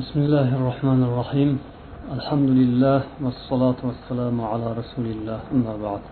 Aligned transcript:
بسم 0.00 0.18
الله 0.26 0.48
الرحمن 0.58 1.00
الرحيم 1.08 1.50
الحمد 2.16 2.50
لله 2.60 3.00
والصلاة 3.24 3.80
والسلام 3.88 4.36
على 4.52 4.68
رسول 4.80 5.06
الله 5.14 5.38
أما 5.54 5.74
بعد 5.84 6.02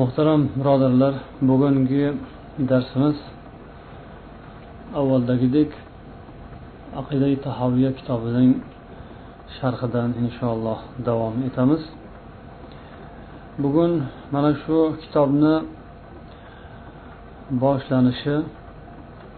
muhtaram 0.00 0.40
birodarlar 0.58 1.14
bugungi 1.48 2.04
darsimiz 2.70 3.18
avvaldagidek 5.00 5.70
aqidai 7.00 7.34
tahoviya 7.46 7.90
kitobining 7.98 8.52
sharhidan 9.56 10.10
inshaalloh 10.22 10.78
davom 11.06 11.34
etamiz 11.48 11.82
bugun 13.62 13.92
mana 14.34 14.52
shu 14.62 14.78
kitobni 15.02 15.54
boshlanishi 17.62 18.36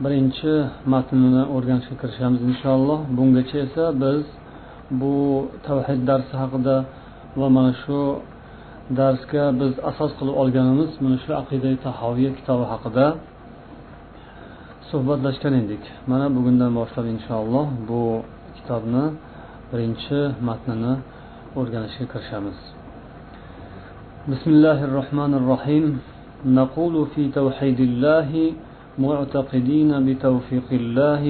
birinchi 0.02 0.52
matnini 0.92 1.42
o'rganishga 1.54 1.96
kirishamiz 2.02 2.40
inshaalloh 2.50 2.98
bungacha 3.16 3.56
esa 3.66 3.84
biz 4.02 4.22
bu 5.00 5.14
tavhid 5.66 6.00
darsi 6.10 6.34
haqida 6.42 6.76
va 7.40 7.48
mana 7.56 7.72
shu 7.82 7.98
darsga 8.98 9.44
biz 9.60 9.72
asos 9.90 10.10
qilib 10.18 10.34
olganimiz 10.42 10.90
mana 11.04 11.16
shu 11.24 11.30
aqida 11.42 11.70
tahoviya 11.86 12.30
kitobi 12.38 12.64
haqida 12.72 13.06
suhbatlashgan 14.90 15.54
edik 15.62 15.84
mana 16.10 16.26
bugundan 16.36 16.70
boshlab 16.78 17.06
inshaalloh 17.14 17.66
bu 17.88 18.02
kitobni 18.56 19.04
birinchi 19.70 20.18
matnini 20.48 20.92
o'rganishga 21.58 22.06
kirishamiz 22.12 22.58
bismillahi 24.30 24.84
rohmanir 24.98 25.44
rohim 25.54 25.86
نقول 26.44 26.94
في 27.14 27.22
توحيد 27.38 27.80
الله 27.80 28.30
معتقدين 28.98 29.90
بتوفيق 30.06 30.68
الله 30.72 31.22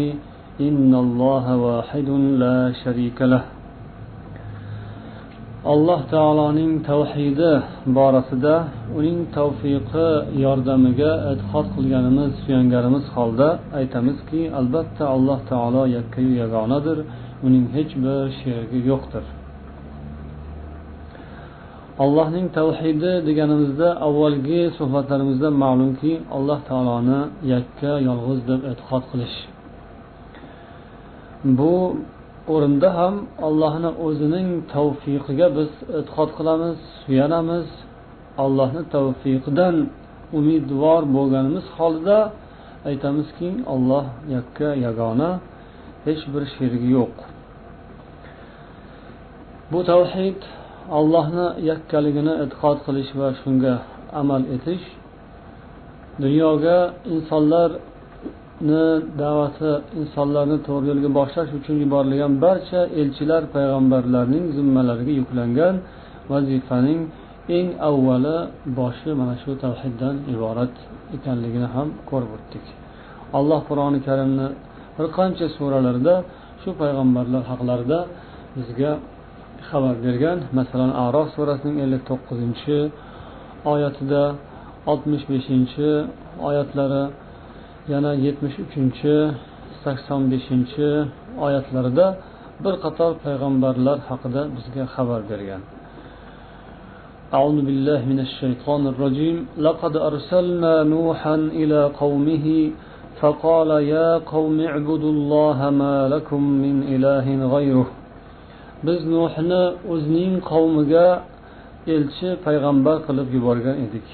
إن 0.60 0.92
الله 1.04 1.44
واحد 1.56 2.08
لا 2.42 2.58
شريك 2.82 3.18
له 3.22 3.42
alloh 5.74 6.00
taoloning 6.14 6.72
tavhidi 6.90 7.52
borasida 7.96 8.54
uning 8.98 9.18
tavfiqi 9.36 10.08
yordamiga 10.44 11.12
e'tiqod 11.30 11.66
qilganimiz 11.76 12.30
suyanganimiz 12.42 13.04
holda 13.16 13.48
aytamizki 13.78 14.42
albatta 14.60 15.04
alloh 15.14 15.38
taolo 15.50 15.82
yakkayu 15.96 16.32
yagonadir 16.42 16.98
uning 17.46 17.64
hech 17.76 17.92
bir 18.04 18.20
sherigi 18.40 18.80
yo'qdir 18.90 19.24
Allohning 22.03 22.47
tavhidi 22.57 23.13
deganimizda 23.27 23.87
avvalgi 24.07 24.61
suhbatlarimizda 24.77 25.49
ma'lumki 25.63 26.13
alloh 26.35 26.59
taoloni 26.69 27.19
yakka 27.53 27.93
yolg'iz 28.07 28.39
deb 28.49 28.61
e'tiqod 28.71 29.03
qilish. 29.11 29.37
Bu 31.57 31.73
o'rinda 32.53 32.89
ham 32.99 33.15
allohni 33.47 33.91
o'zining 34.05 34.47
tavfiqiga 34.73 35.47
biz 35.57 35.71
e'tiqod 35.99 36.29
qilamiz 36.37 36.77
suyanamiz. 37.01 37.67
Allohni 38.43 38.81
tavfiqidan 38.95 39.75
umidvor 40.37 41.01
bo'lganimiz 41.15 41.65
holda 41.77 42.17
aytamizki 42.89 43.49
olloh 43.73 44.05
yakka 44.35 44.69
yagona 44.85 45.29
hech 46.05 46.23
bir 46.33 46.43
sherigi 46.55 46.89
yo'q. 46.97 47.15
Bu 49.71 49.79
tavhid 49.91 50.39
allohni 50.97 51.47
yakkaligini 51.69 52.33
e'tiqod 52.43 52.77
qilish 52.85 53.11
va 53.19 53.27
shunga 53.41 53.73
amal 54.21 54.43
etish 54.55 54.85
dunyoga 56.23 56.77
insonlarni 57.15 58.85
da'vati 59.21 59.71
insonlarni 60.01 60.57
to'g'ri 60.67 60.85
yo'lga 60.91 61.09
boshlash 61.19 61.51
uchun 61.59 61.75
yuborilgan 61.83 62.33
barcha 62.45 62.81
elchilar 63.01 63.43
payg'ambarlarning 63.55 64.45
zimmalariga 64.57 65.13
yuklangan 65.21 65.75
vazifaning 66.31 67.01
eng 67.57 67.67
avvali 67.89 68.37
boshi 68.79 69.09
mana 69.19 69.35
shu 69.43 69.51
tavhiddan 69.63 70.15
iborat 70.33 70.73
ekanligini 71.15 71.67
ham 71.75 71.87
ko'rib 72.09 72.31
o'tdik. 72.37 72.65
Alloh 73.37 73.59
qur'oni 73.69 73.99
karimni 74.07 74.47
bir 74.97 75.05
qancha 75.17 75.45
suralarida 75.57 76.15
shu 76.61 76.69
payg'ambarlar 76.81 77.43
haqlarida 77.51 77.99
bizga 78.57 78.91
xabar 79.68 79.96
bergan 80.04 80.38
masalan 80.58 80.92
arof 81.06 81.28
surasining 81.36 81.78
ellik 81.84 82.02
to'qqizinchi 82.10 82.78
oyatida 83.72 84.22
oltmish 84.90 85.24
beshinchi 85.32 85.88
oyatlari 86.48 87.04
yana 87.92 88.12
yetmish 88.26 88.56
uchinchi 88.64 89.14
sakson 89.82 90.22
beshinchi 90.32 90.88
oyatlarida 91.46 92.06
bir 92.64 92.74
qator 92.84 93.12
payg'ambarlar 93.24 93.98
haqida 94.08 94.42
bizga 94.56 94.84
xabar 94.94 95.22
bergan 95.32 95.62
أعوذ 97.38 97.58
بالله 97.68 98.00
من 98.12 98.18
الشيطان 98.26 98.82
الرجيم 98.92 99.36
لقد 99.66 99.94
أرسلنا 100.08 100.74
نوحا 100.94 101.36
إلى 101.60 101.80
قومه 102.02 102.46
فقال 103.20 103.70
يا 103.94 104.08
قوم 104.18 104.56
اعبدوا 104.70 105.12
الله 105.16 105.58
ما 105.82 105.96
لكم 106.14 106.40
من 106.64 106.76
إله 106.94 107.26
غيره 107.54 107.86
biz 108.85 108.99
nuhni 109.13 109.63
o'zining 109.93 110.33
qavmiga 110.51 111.07
elchi 111.95 112.29
payg'ambar 112.45 112.97
qilib 113.07 113.27
yuborgan 113.35 113.77
edik. 113.85 114.07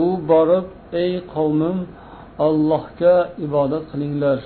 U 0.00 0.04
borib 0.30 0.66
ey 1.02 1.12
qavmim 1.34 1.78
allohga 2.46 3.14
ibodat 3.46 3.84
qilinglar. 3.92 4.38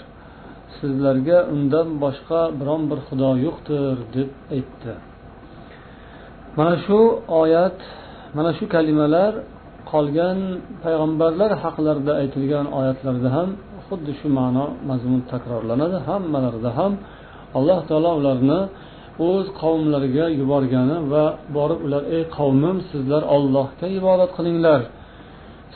Sizlarga 0.77 1.39
undan 1.55 1.89
boshqa 2.05 2.41
biron 2.61 2.83
bir 2.91 2.99
xudo 3.07 3.31
yo'qdir 3.47 3.97
deb 4.17 4.31
aytdi. 4.57 4.93
Mana 6.59 6.75
shu 6.85 6.99
oyat 7.43 7.79
mana 8.37 8.51
shu 8.59 8.65
kalimalar 8.75 9.33
qolgan 9.93 10.39
payg'ambarlar 10.85 11.51
haqlarida 11.63 12.13
aytilgan 12.23 12.67
oyatlarda 12.79 13.29
ham 13.37 13.49
xuddi 13.87 14.13
shu 14.21 14.29
ma'no 14.39 14.67
mazmun 14.91 15.21
takrorlanadi. 15.33 15.97
Hammalarida 16.09 16.71
ham 16.79 16.93
alloh 17.59 17.79
taolo 17.89 18.11
ularni 18.21 18.61
o'z 19.29 19.47
qavmlariga 19.61 20.27
yuborgani 20.41 20.97
va 21.13 21.25
borib 21.57 21.81
ular 21.87 22.03
ey 22.17 22.25
qavmim 22.39 22.77
sizlar 22.91 23.23
ollohga 23.37 23.87
ibodat 23.99 24.31
qilinglar. 24.39 24.81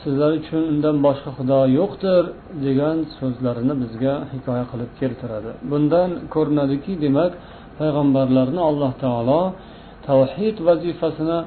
Sizlar 0.01 0.31
uchun 0.39 0.61
undan 0.71 0.95
boshqa 1.05 1.31
xudo 1.37 1.59
yo'qdir 1.79 2.23
degan 2.65 2.97
so'zlarini 3.17 3.73
bizga 3.83 4.13
hikoya 4.33 4.65
qilib 4.71 4.91
keltiradi. 4.99 5.51
Bundan 5.71 6.09
ko'rinadiki 6.33 6.93
demak 7.05 7.31
payg'ambarlarni 7.79 8.61
alloh 8.69 8.91
taolo 9.03 9.41
tavhid 10.07 10.55
vazifasini 10.67 11.39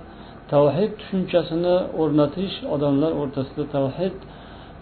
tavhid 0.52 0.90
tushunchasini 1.00 1.76
o'rnatish 2.02 2.56
odamlar 2.74 3.12
o'rtasida 3.20 3.64
tavhid 3.76 4.14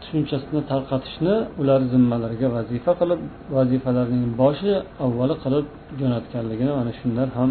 tushunchasini 0.00 0.60
tarqatishni 0.70 1.34
ular 1.60 1.81
zimmalariga 1.92 2.48
vazifa 2.56 2.92
qilib 3.00 3.20
vazifalarning 3.56 4.25
boshi 4.41 4.72
avvali 5.04 5.34
qilib 5.44 5.66
jo'natganligini 6.00 6.72
mana 6.78 6.92
shundan 7.00 7.28
ham 7.38 7.50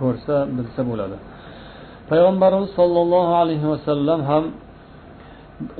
ko'rsa 0.00 0.36
bilsa 0.56 0.80
bo'ladi. 0.90 1.16
Payg'ambarimiz 2.10 2.70
sollallohu 2.78 3.32
alayhi 3.42 3.66
vasallam 3.72 4.20
ham 4.30 4.44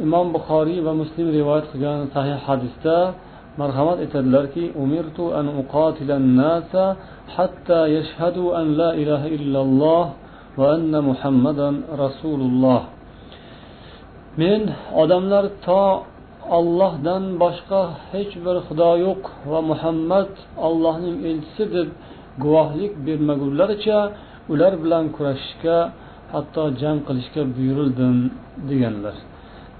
imom 0.04 0.26
buxoriy 0.36 0.78
va 0.86 0.92
muslim 1.02 1.26
rivoyat 1.38 1.66
qilgan 1.72 1.98
sahih 2.14 2.36
hadisda 2.46 2.96
marhamat 3.60 3.98
etadilarki 4.06 4.64
umirtu 4.82 5.24
an 5.38 5.46
uqatilan 5.62 6.24
nasa 6.42 6.84
hatta 7.36 7.80
yashhadu 7.96 8.44
an 8.60 8.66
la 8.80 8.90
ilaha 9.02 9.26
illalloh 9.36 10.04
va 10.58 10.66
anna 10.76 10.98
muhammadan 11.10 11.74
rasululloh. 12.02 12.82
Men 14.40 14.62
odamlar 15.02 15.44
to 15.66 15.82
ollohdan 16.56 17.24
boshqa 17.42 17.80
hech 18.12 18.32
bir 18.44 18.56
xudo 18.66 18.90
yo'q 19.06 19.22
va 19.50 19.60
muhammad 19.70 20.30
ollohning 20.66 21.16
elchisi 21.30 21.64
deb 21.76 21.88
guvohlik 22.42 22.92
bermagunlaricha 23.06 23.98
ular 24.52 24.72
bilan 24.82 25.04
kurashishga 25.16 25.78
hatto 26.32 26.64
jang 26.80 26.98
qilishga 27.08 27.42
buyurildim 27.56 28.16
deganlar. 28.70 29.16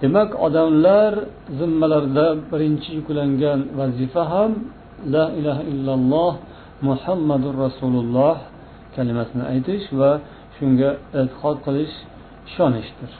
Demak 0.02 0.30
odamlar 0.46 1.12
zimmalarida 1.58 2.26
birinchi 2.50 2.90
yuklangan 2.98 3.60
vazifa 3.78 4.22
ham 4.32 4.52
la 5.14 5.24
ilaha 5.38 5.62
illalloh 5.72 6.32
muhammadu 6.88 7.48
rasululloh 7.64 8.36
kalimasini 8.96 9.44
aytish 9.52 9.86
va 10.00 10.10
shunga 10.56 10.90
e'tiqod 11.20 11.56
qilish 11.66 11.94
ishonishdir 12.48 13.12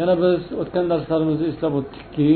yana 0.00 0.14
biz 0.22 0.40
o'tgan 0.62 0.84
darslarimizda 0.92 1.44
eslab 1.52 1.72
o'tdikki 1.80 2.30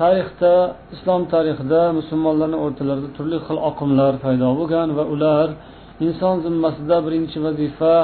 tarixda 0.00 0.52
islom 0.94 1.22
tarixida 1.34 1.80
musulmonlarni 1.98 2.58
o'rtalarida 2.64 3.10
turli 3.16 3.38
xil 3.46 3.58
oqimlar 3.70 4.12
paydo 4.24 4.48
bo'lgan 4.60 4.88
va 4.98 5.04
ular 5.14 5.48
inson 6.06 6.34
zimmasida 6.44 6.96
birinchi 7.06 7.38
vazifa 7.46 7.94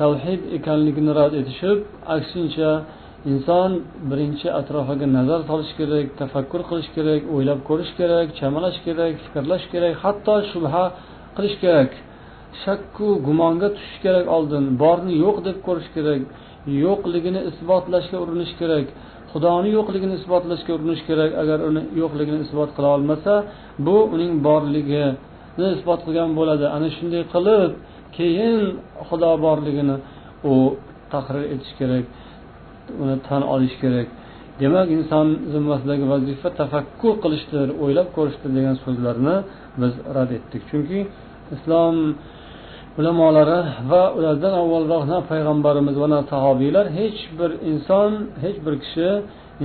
tavhid 0.00 0.40
ekanligini 0.58 1.12
rad 1.18 1.32
etishib 1.40 1.78
aksincha 2.16 2.70
inson 3.32 3.70
birinchi 4.10 4.48
atrofiga 4.60 5.06
nazar 5.18 5.40
solish 5.50 5.72
kerak 5.78 6.06
tafakkur 6.20 6.60
qilish 6.70 6.90
kerak 6.96 7.22
o'ylab 7.34 7.60
ko'rish 7.68 7.92
kerak 7.98 8.26
chamalash 8.38 8.78
kerak 8.86 9.14
fikrlash 9.24 9.64
kerak 9.72 9.94
hatto 10.04 10.34
shubha 10.50 10.84
qilish 11.36 11.56
kerak. 11.64 11.90
Shakku 12.62 13.08
gumonga 13.26 13.68
tushish 13.76 13.98
kerak 14.04 14.26
oldin 14.36 14.64
borni 14.82 15.14
yo'q 15.24 15.36
deb 15.46 15.56
ko'rish 15.66 15.88
kerak. 15.96 16.22
Yo'qligini 16.84 17.40
isbotlashga 17.50 18.16
urinish 18.24 18.52
kerak 18.60 18.86
xudoni 19.32 19.68
yo'qligini 19.76 20.14
isbotlashga 20.20 20.70
urinish 20.76 21.02
kerak 21.08 21.30
agar 21.42 21.58
uni 21.68 21.82
yo'qligini 22.02 22.38
isbot 22.46 22.70
qila 22.76 22.88
olmasa 22.96 23.32
bu 23.86 23.96
uning 24.14 24.32
borligini 24.48 25.68
isbot 25.76 26.00
qilgan 26.06 26.30
bo'ladi. 26.38 26.64
Ana 26.76 26.88
shunday 26.96 27.22
qilib 27.34 27.70
keyin 28.16 28.58
xudo 29.08 29.32
borligini 29.46 29.96
u 30.52 30.54
tahrir 31.12 31.44
etish 31.54 31.74
kerak 31.80 32.04
uni 33.02 33.16
tan 33.28 33.42
olish 33.54 33.76
kerak. 33.82 34.08
Demak 34.60 34.88
inson 34.96 35.26
zimmasidagi 35.52 36.04
vazifa 36.12 36.48
tafakkur 36.60 37.14
qilishdir 37.24 37.66
o'ylab 37.82 38.08
ko'rishdir 38.16 38.50
degan 38.58 38.76
so'zlarni 38.84 39.36
biz 39.80 39.92
rad 40.16 40.30
etdik. 40.38 40.62
Chunki 40.70 41.00
islom 41.54 41.96
ulamolari 42.98 43.60
va 43.90 44.02
ulardan 44.18 44.54
avvalroq 44.62 45.02
na 45.12 45.18
payg'ambarimiz 45.30 45.96
va 46.02 46.08
na 46.14 46.20
sahobiylar 46.32 46.86
hech 46.98 47.20
bir 47.38 47.50
inson 47.70 48.10
hech 48.44 48.58
bir 48.64 48.74
kishi 48.84 49.08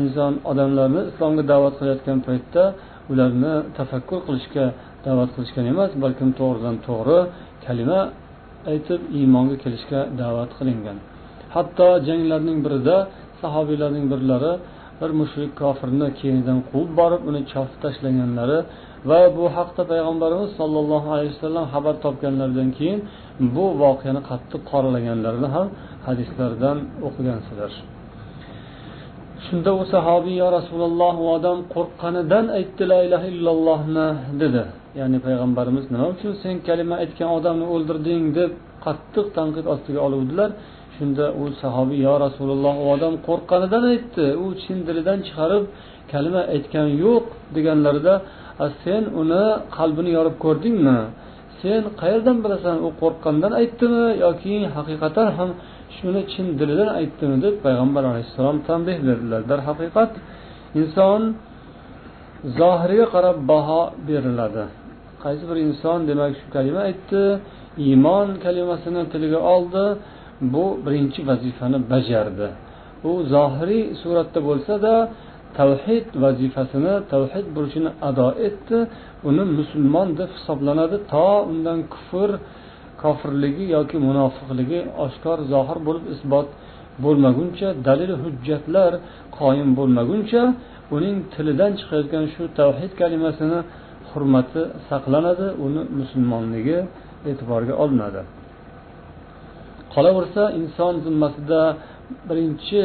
inson 0.02 0.34
odamlarni 0.52 1.02
islomga 1.12 1.44
da'vat 1.52 1.74
qilayotgan 1.80 2.20
paytda 2.28 2.64
ularni 3.12 3.54
tafakkur 3.78 4.20
qilishga 4.28 4.66
da'vat 5.08 5.30
qilishgan 5.36 5.66
emas 5.74 5.92
balkim 6.04 6.30
to'g'ridan 6.40 6.76
to'g'ri 6.88 7.20
kalima 7.66 8.00
aytib 8.72 9.02
iymonga 9.20 9.56
kelishga 9.64 10.00
da'vat 10.22 10.52
qilingan. 10.60 10.98
Hatto 11.56 11.88
janglarning 12.08 12.60
birida 12.66 12.98
sahobiylarning 13.42 14.06
birlari 14.14 14.54
bir 15.02 15.12
mushrik 15.20 15.52
kofirni 15.62 16.08
keynidan 16.20 16.60
quvib 16.70 16.92
borib 17.00 17.22
uni 17.30 17.42
chopib 17.52 17.78
tashlaganlari 17.84 18.60
va 19.10 19.22
bu 19.38 19.46
haqda 19.58 19.84
payg'ambarimiz 19.92 20.50
sollallohu 20.60 21.08
alayhi 21.16 21.32
vasallam 21.36 21.66
xabar 21.74 21.96
topganlaridan 22.06 22.70
keyin 22.78 23.00
bu 23.56 23.66
voqeani 23.84 24.22
qattiq 24.30 24.62
qoralaganlarini 24.72 25.50
ham 25.56 25.68
hadislardan 26.08 26.78
o'qigansizlar 27.08 27.72
shunda 29.48 29.72
u 29.82 29.84
sahobiy 29.94 30.36
yo 30.44 30.48
rasululloh 30.58 31.14
u 31.24 31.26
odam 31.38 31.58
qo'rqqanidan 31.76 32.46
aytdi 32.60 32.84
la 32.92 33.00
ilaha 33.08 33.28
illallohni 33.34 34.08
dedi. 34.42 34.64
Ya'ni 35.00 35.18
payg'ambarimiz 35.26 35.86
nima 35.94 36.08
uchun 36.16 36.34
sen 36.44 36.56
kalima 36.68 36.96
aytgan 37.04 37.30
odamni 37.38 37.66
o'ldirding? 37.74 38.24
deb 38.40 38.52
qattiq 38.86 39.28
tanqid 39.38 39.66
ostiga 39.74 40.00
oluvdilar. 40.08 40.50
Shunda 40.96 41.26
u 41.42 41.44
sahobiy 41.62 42.00
yo 42.08 42.16
rasululloh 42.26 42.76
u 42.84 42.86
odam 42.96 43.14
qo'rqqanidan 43.28 43.84
aytdi 43.94 44.26
u 44.44 44.46
chin 44.62 44.78
dilidan 44.88 45.20
chiqarib 45.28 45.64
kalima 46.12 46.42
aytgani 46.56 46.94
yo'q 47.06 47.26
deganlarida 47.56 48.14
sen 48.84 49.04
uni 49.22 49.46
qalbini 49.78 50.12
yorib 50.18 50.36
ko'rdingmi? 50.46 51.00
Sen 51.62 51.82
qayerdan 52.02 52.38
bilasan 52.44 52.78
u 52.88 52.90
qo'rqqandan 53.02 53.52
aytdimi 53.62 54.06
yoki 54.26 54.56
haqiqatan 54.76 55.28
ham 55.38 55.50
shuni 55.98 56.22
chin 56.32 56.46
dilidan 56.60 56.90
aytdimi 57.00 57.38
deb 57.46 57.56
payg'ambar 57.66 58.04
alayhissalom 58.12 58.58
tanbeh 58.70 58.98
berdilar. 59.08 59.42
Darhaqiqat 59.52 60.12
inson 60.82 61.22
zohiriga 62.60 63.08
qarab 63.16 63.38
baho 63.52 63.82
beriladi. 64.08 64.66
Qaysi 65.24 65.44
bir 65.50 65.58
inson 65.68 66.00
demak 66.10 66.32
shu 66.40 66.46
kalima 66.56 66.82
aytdi 66.90 67.22
iymon 67.86 68.28
kalimasini 68.46 69.02
tiliga 69.14 69.40
oldi 69.56 69.86
bu 70.54 70.66
birinchi 70.86 71.20
vazifani 71.30 71.80
bajardi. 71.92 72.48
U 73.10 73.12
zohiriy 73.34 73.84
suratda 74.02 74.40
bo'lsada 74.50 74.94
tavhid 75.58 76.06
vazifasini 76.24 76.94
tavhid 77.14 77.46
burchini 77.56 77.92
ado 78.10 78.28
etdi. 78.48 78.78
Uni 79.30 79.44
musulmon 79.60 80.08
deb 80.20 80.30
hisoblanadi. 80.38 80.98
To 81.14 81.28
undan 81.52 81.80
kufr 81.94 82.30
kofirligi 83.02 83.66
yoki 83.76 83.98
munofiqligi 84.08 84.80
oshkor 85.06 85.38
zohir 85.54 85.78
bo'lib 85.88 86.06
isbot 86.16 86.48
bo'lmaguncha 87.04 87.68
dalil 87.88 88.12
hujjatlar 88.24 88.92
qoyim 89.40 89.70
bo'lmaguncha 89.80 90.42
uning 90.96 91.16
tilidan 91.34 91.72
chiqayotgan 91.80 92.26
shu 92.34 92.44
tavhid 92.60 92.92
kalimasini 93.02 93.60
hurmati 94.10 94.62
saqlanadi 94.90 95.48
uni 95.66 95.82
musulmonligi 96.00 96.78
e'tiborga 97.30 97.74
olinadi. 97.84 98.22
Qolaversa 99.94 100.44
inson 100.60 100.94
zimmasida 101.06 101.62
birinchi 102.30 102.82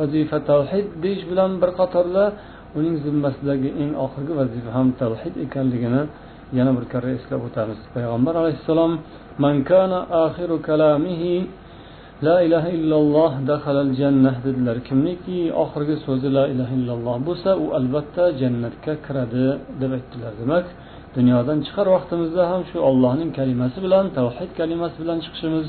vazifa 0.00 0.38
tavhid 0.50 0.86
deyish 1.04 1.24
bilan 1.30 1.50
bir 1.62 1.70
qatorda 1.80 2.24
uning 2.78 2.96
zimmasidagi 3.04 3.70
eng 3.82 3.92
oxirgi 4.04 4.32
vazifa 4.40 4.70
ham 4.76 4.88
tavhid 5.02 5.34
ekanligini 5.44 6.02
yana 6.58 6.72
bir 6.76 6.84
karra 6.92 7.10
eslab 7.18 7.40
o'tamiz. 7.48 7.78
Payg'ambar 7.94 8.34
alayhissalom 8.42 8.92
man 9.44 9.56
kana 9.70 9.98
axiru 10.24 10.56
kalamihi 10.68 11.34
la 12.26 12.36
ilaha 12.46 12.68
illalloh 12.78 13.32
dahalal 13.50 13.92
jannah 14.00 14.36
dedilar. 14.46 14.76
Kimniki 14.88 15.38
oxirgi 15.64 15.96
so'zi 16.06 16.28
la 16.36 16.44
ilaha 16.52 16.72
illalloh 16.78 17.16
bo'lsa 17.28 17.50
u 17.64 17.66
albatta 17.78 18.24
jannatga 18.40 18.94
kiradi 19.06 19.46
deb 19.80 19.90
aytdilar. 19.96 20.32
Demak 20.42 20.66
dunyodan 21.16 21.58
chiqar 21.66 21.86
vaqtimizda 21.94 22.42
ham 22.50 22.62
shu 22.70 22.78
ollohning 22.88 23.30
kalimasi 23.38 23.78
bilan 23.86 24.04
tavhid 24.18 24.50
kalimasi 24.60 24.96
bilan 25.02 25.18
chiqishimiz 25.24 25.66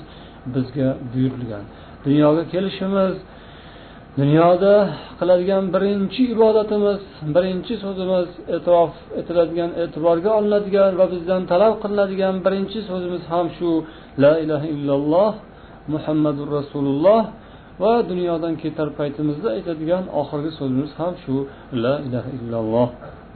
bizga 0.53 0.89
buyurilgan. 1.11 1.63
Dunyoga 2.05 2.43
kelishimiz 2.53 3.15
dunyoda 4.17 4.73
qiladigan 5.19 5.63
birinchi 5.75 6.23
ibodatimiz 6.35 7.01
birinchi 7.35 7.73
so'zimiz 7.83 8.29
e'tirof 8.55 8.91
etiladigan 9.19 9.71
e'tiborga 9.83 10.29
olinadigan 10.39 10.91
va 10.99 11.05
bizdan 11.13 11.41
talab 11.51 11.73
qilinadigan 11.83 12.35
birinchi 12.45 12.79
so'zimiz 12.89 13.23
ham 13.31 13.45
shu 13.57 13.69
la 14.23 14.33
ilaha 14.43 14.67
illalloh 14.75 15.31
muhammadu 15.93 16.41
rasululloh 16.57 17.21
va 17.83 17.93
dunyodan 18.11 18.53
ketar 18.63 18.87
paytimizda 18.99 19.47
aytadigan 19.57 20.03
oxirgi 20.21 20.51
so'zimiz 20.59 20.91
ham 20.99 21.13
shu 21.23 21.35
la 21.83 21.93
ilaha 22.07 22.29
illalloh 22.37 22.87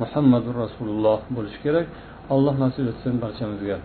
muhammadu 0.02 0.50
rasululloh 0.64 1.20
bo'lishi 1.36 1.60
kerak. 1.66 1.88
Alloh 2.34 2.56
nasib 2.64 2.86
etsin 2.92 3.14
barchamizga. 3.24 3.78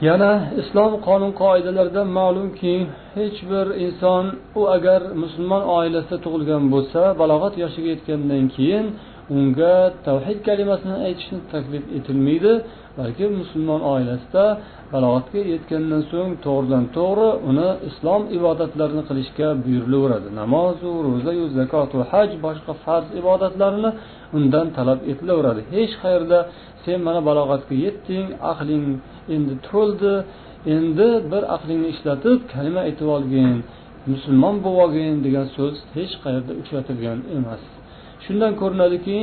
Yana 0.00 0.30
islom 0.60 0.92
qonun 1.06 1.32
qoidalaridan 1.42 2.08
ma'lumki 2.18 2.74
hech 3.16 3.38
bir 3.50 3.66
inson 3.86 4.24
u 4.60 4.62
agar 4.76 5.00
musulmon 5.22 5.62
oilasida 5.78 6.18
tug'ilgan 6.24 6.64
bo'lsa 6.74 7.00
balog'at 7.20 7.54
yoshiga 7.62 7.88
yetgandan 7.94 8.44
keyin 8.56 8.86
unga 9.34 9.74
tavhid 10.06 10.38
kalimasini 10.48 10.96
aytishni 11.06 11.38
taklif 11.52 11.84
etilmaydi 11.98 12.52
balki 12.98 13.24
musulmon 13.40 13.80
oilasida 13.92 14.44
balog'atga 14.92 15.40
yetgandan 15.52 16.02
so'ng 16.12 16.32
to'g'ridan 16.46 16.84
to'g'ri 16.96 17.28
uni 17.50 17.68
islom 17.88 18.22
ibodatlarini 18.38 19.02
qilishga 19.08 19.48
buyurilaveradi. 19.64 20.28
Namozu 20.40 20.90
ro'zayu 21.08 21.44
zakotu 21.58 21.96
haj 22.12 22.30
boshqa 22.44 22.72
farz 22.84 23.06
ibodatlarni 23.20 23.90
undan 24.36 24.66
talab 24.76 25.00
etilaveradi. 25.10 25.60
Hech 25.74 25.92
qayerda 26.02 26.38
sen 26.84 26.98
mana 27.06 27.20
balog'atga 27.28 27.74
yetding 27.84 28.26
aqling 28.52 28.86
endi 29.34 29.54
to'ldi 29.68 30.12
endi 30.74 31.08
bir 31.32 31.42
aqlingni 31.56 31.88
ishlatib 31.94 32.38
kalima 32.52 32.80
aytib 32.88 33.08
olgin 33.16 33.56
musulmon 34.12 34.56
bo'lib 34.64 34.80
olgin 34.84 35.14
degan 35.26 35.46
so'z 35.56 35.74
hech 35.96 36.12
qayerda 36.24 36.52
uchratilgan 36.60 37.18
emas. 37.38 37.62
Shundan 38.26 38.52
ko'rinadiki 38.60 39.18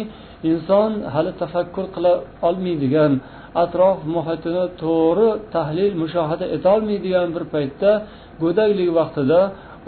inson 0.51 0.91
hali 1.13 1.31
tafakkur 1.41 1.85
qila 1.95 2.13
olmaydigan 2.47 3.11
atrof 3.63 3.97
muhitini 4.15 4.63
to'g'ri 4.83 5.29
tahlil 5.55 5.93
mushohada 6.01 6.45
etolmaydigan 6.55 7.27
bir 7.35 7.43
paytda 7.53 7.91
go'daklik 8.43 8.89
vaqtida 8.99 9.39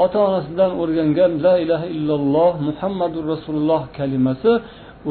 ota 0.03 0.17
onasidan 0.27 0.72
o'rgangan 0.81 1.31
la 1.45 1.53
ilaha 1.63 1.88
illalloh 1.98 2.51
muhammadu 2.67 3.17
rasululloh 3.31 3.81
kalimasi 3.98 4.51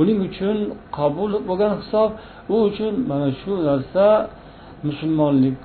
uning 0.00 0.18
uchun 0.28 0.56
qabul 0.98 1.30
bo'lgan 1.48 1.72
hisob 1.80 2.10
u 2.54 2.56
uchun 2.68 2.92
mana 3.10 3.28
shu 3.40 3.52
narsa 3.68 4.06
musulmonlik 4.88 5.56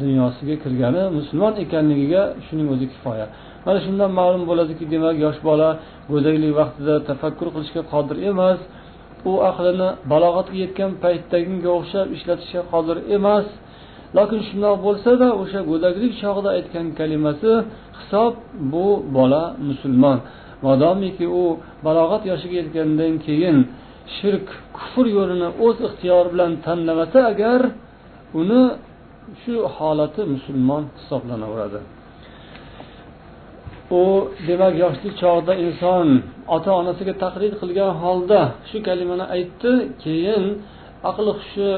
dunyosiga 0.00 0.54
kirgani 0.64 1.02
musulmon 1.18 1.52
ekanligiga 1.64 2.22
shuning 2.46 2.68
o'zi 2.74 2.86
kifoya. 2.92 3.26
Mana 3.66 3.78
shundan 3.86 4.10
ma'lum 4.18 4.42
bo'ladiki 4.50 4.84
demak 4.92 5.16
yosh 5.24 5.38
bola 5.48 5.68
go'daklik 6.12 6.52
vaqtida 6.60 6.94
tafakkur 7.08 7.48
qilishga 7.54 7.82
qodir 7.92 8.16
emas. 8.30 8.58
U 9.30 9.32
aqlini 9.50 9.88
balog'atga 10.12 10.56
yetgan 10.64 10.90
paytdagiga 11.04 11.70
o'xshab 11.78 12.06
ishlatishga 12.16 12.62
qodir 12.72 12.96
emas. 13.16 13.46
Lokin 14.16 14.40
shundoq 14.48 14.76
bo'lsada 14.86 15.28
o'sha 15.42 15.60
go'daklik 15.70 16.12
chog'ida 16.22 16.50
aytgan 16.58 16.86
kalimasi 16.98 17.52
hisob 17.98 18.32
bu 18.72 18.86
bola 19.16 19.44
musulmon. 19.68 20.18
Modomiki 20.66 21.26
u 21.42 21.44
balog'at 21.86 22.22
yoshiga 22.30 22.56
yetgandan 22.60 23.14
keyin 23.26 23.58
shirk 24.16 24.46
kufr 24.76 25.06
yo'lini 25.16 25.48
o'z 25.66 25.76
ixtiyori 25.86 26.28
bilan 26.34 26.52
tanlamasa 26.66 27.18
agar 27.32 27.60
uni 28.40 28.62
shu 29.42 29.54
holati 29.76 30.22
musulmon 30.34 30.82
hisoblanaveradi. 30.98 31.80
U 34.00 34.02
demak 34.48 34.74
yoshlik 34.84 35.14
chog'ida 35.22 35.54
inson 35.66 36.06
ota 36.56 36.70
onasiga 36.80 37.14
taqlid 37.24 37.52
qilgan 37.60 37.92
holda 38.02 38.40
shu 38.68 38.78
kalimani 38.88 39.24
aytdi 39.36 39.72
keyin 40.04 40.44
aqli 41.10 41.30
hushi 41.38 41.68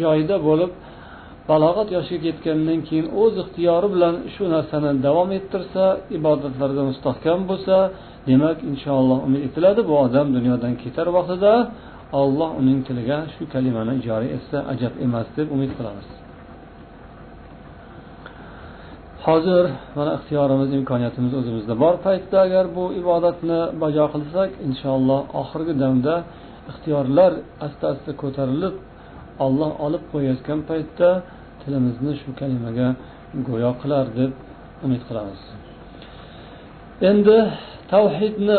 joyida 0.00 0.36
bo'lib 0.48 0.70
balog'at 1.50 1.88
yoshiga 1.96 2.26
yetgandan 2.30 2.80
keyin 2.88 3.06
o'z 3.22 3.34
ixtiyori 3.42 3.88
bilan 3.94 4.14
shu 4.34 4.44
narsani 4.54 4.90
davom 5.06 5.30
ettirsa 5.38 5.84
ibodatlarda 6.18 6.82
mustahkam 6.90 7.40
bo'lsa 7.50 7.76
demak 8.28 8.58
inshaalloh 8.70 9.18
umid 9.26 9.42
etiladi 9.48 9.80
bu 9.88 9.94
odam 10.04 10.26
dunyodan 10.36 10.72
ketar 10.82 11.06
vaqtida 11.16 11.52
alloh 12.20 12.50
uning 12.60 12.78
tiliga 12.88 13.18
shu 13.34 13.42
kalimani 13.54 13.94
joriy 14.06 14.30
etsa 14.38 14.58
ajab 14.72 14.92
emas 15.06 15.28
deb 15.36 15.48
umid 15.56 15.72
qilamiz. 15.78 16.08
Hozir 19.26 19.64
mana 19.98 20.10
ixtiyorimiz 20.18 20.70
imkoniyatimiz 20.78 21.32
o'zimizda 21.40 21.74
bor 21.82 21.94
paytda 22.06 22.36
agar 22.46 22.64
bu 22.76 22.84
ibodatni 23.00 23.60
bajo 23.82 24.04
qilsak 24.14 24.50
inshaalloh 24.66 25.20
oxirgi 25.40 25.74
damda 25.82 26.14
ixtiyorlar 26.70 27.32
asta 27.66 27.84
asta 27.94 28.10
ko'tarilib 28.22 28.74
olloh 29.44 29.70
olib 29.86 30.04
qo'yayotgan 30.12 30.60
paytda 30.70 31.08
tilimizni 31.62 32.12
shu 32.20 32.30
kalimaga 32.40 32.88
go'yo 33.48 33.70
qilar 33.82 34.06
deb 34.18 34.32
umid 34.84 35.02
qilamiz. 35.08 35.40
Endi 37.10 37.38
tavhidni 37.92 38.58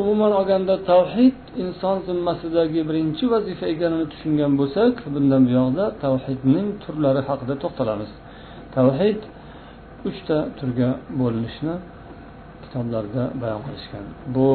umuman 0.00 0.32
olganda 0.38 0.74
tavhid 0.92 1.38
inson 1.62 1.96
zimmasidagi 2.08 2.80
birinchi 2.88 3.24
vazifa 3.32 3.64
ekanini 3.74 4.06
tushungan 4.12 4.52
bo'lsak 4.60 4.94
bundan 5.14 5.42
buyoqda 5.48 5.84
tavhidning 6.04 6.68
turlari 6.82 7.22
haqida 7.28 7.54
to'xtalamiz. 7.62 8.10
Tavhid 8.76 9.20
uchta 10.10 10.36
turga 10.58 10.90
bo'linishini 11.20 11.76
kitoblarda 12.64 13.22
bayon 13.42 13.60
qilishgan. 13.66 14.04
Bu 14.34 14.48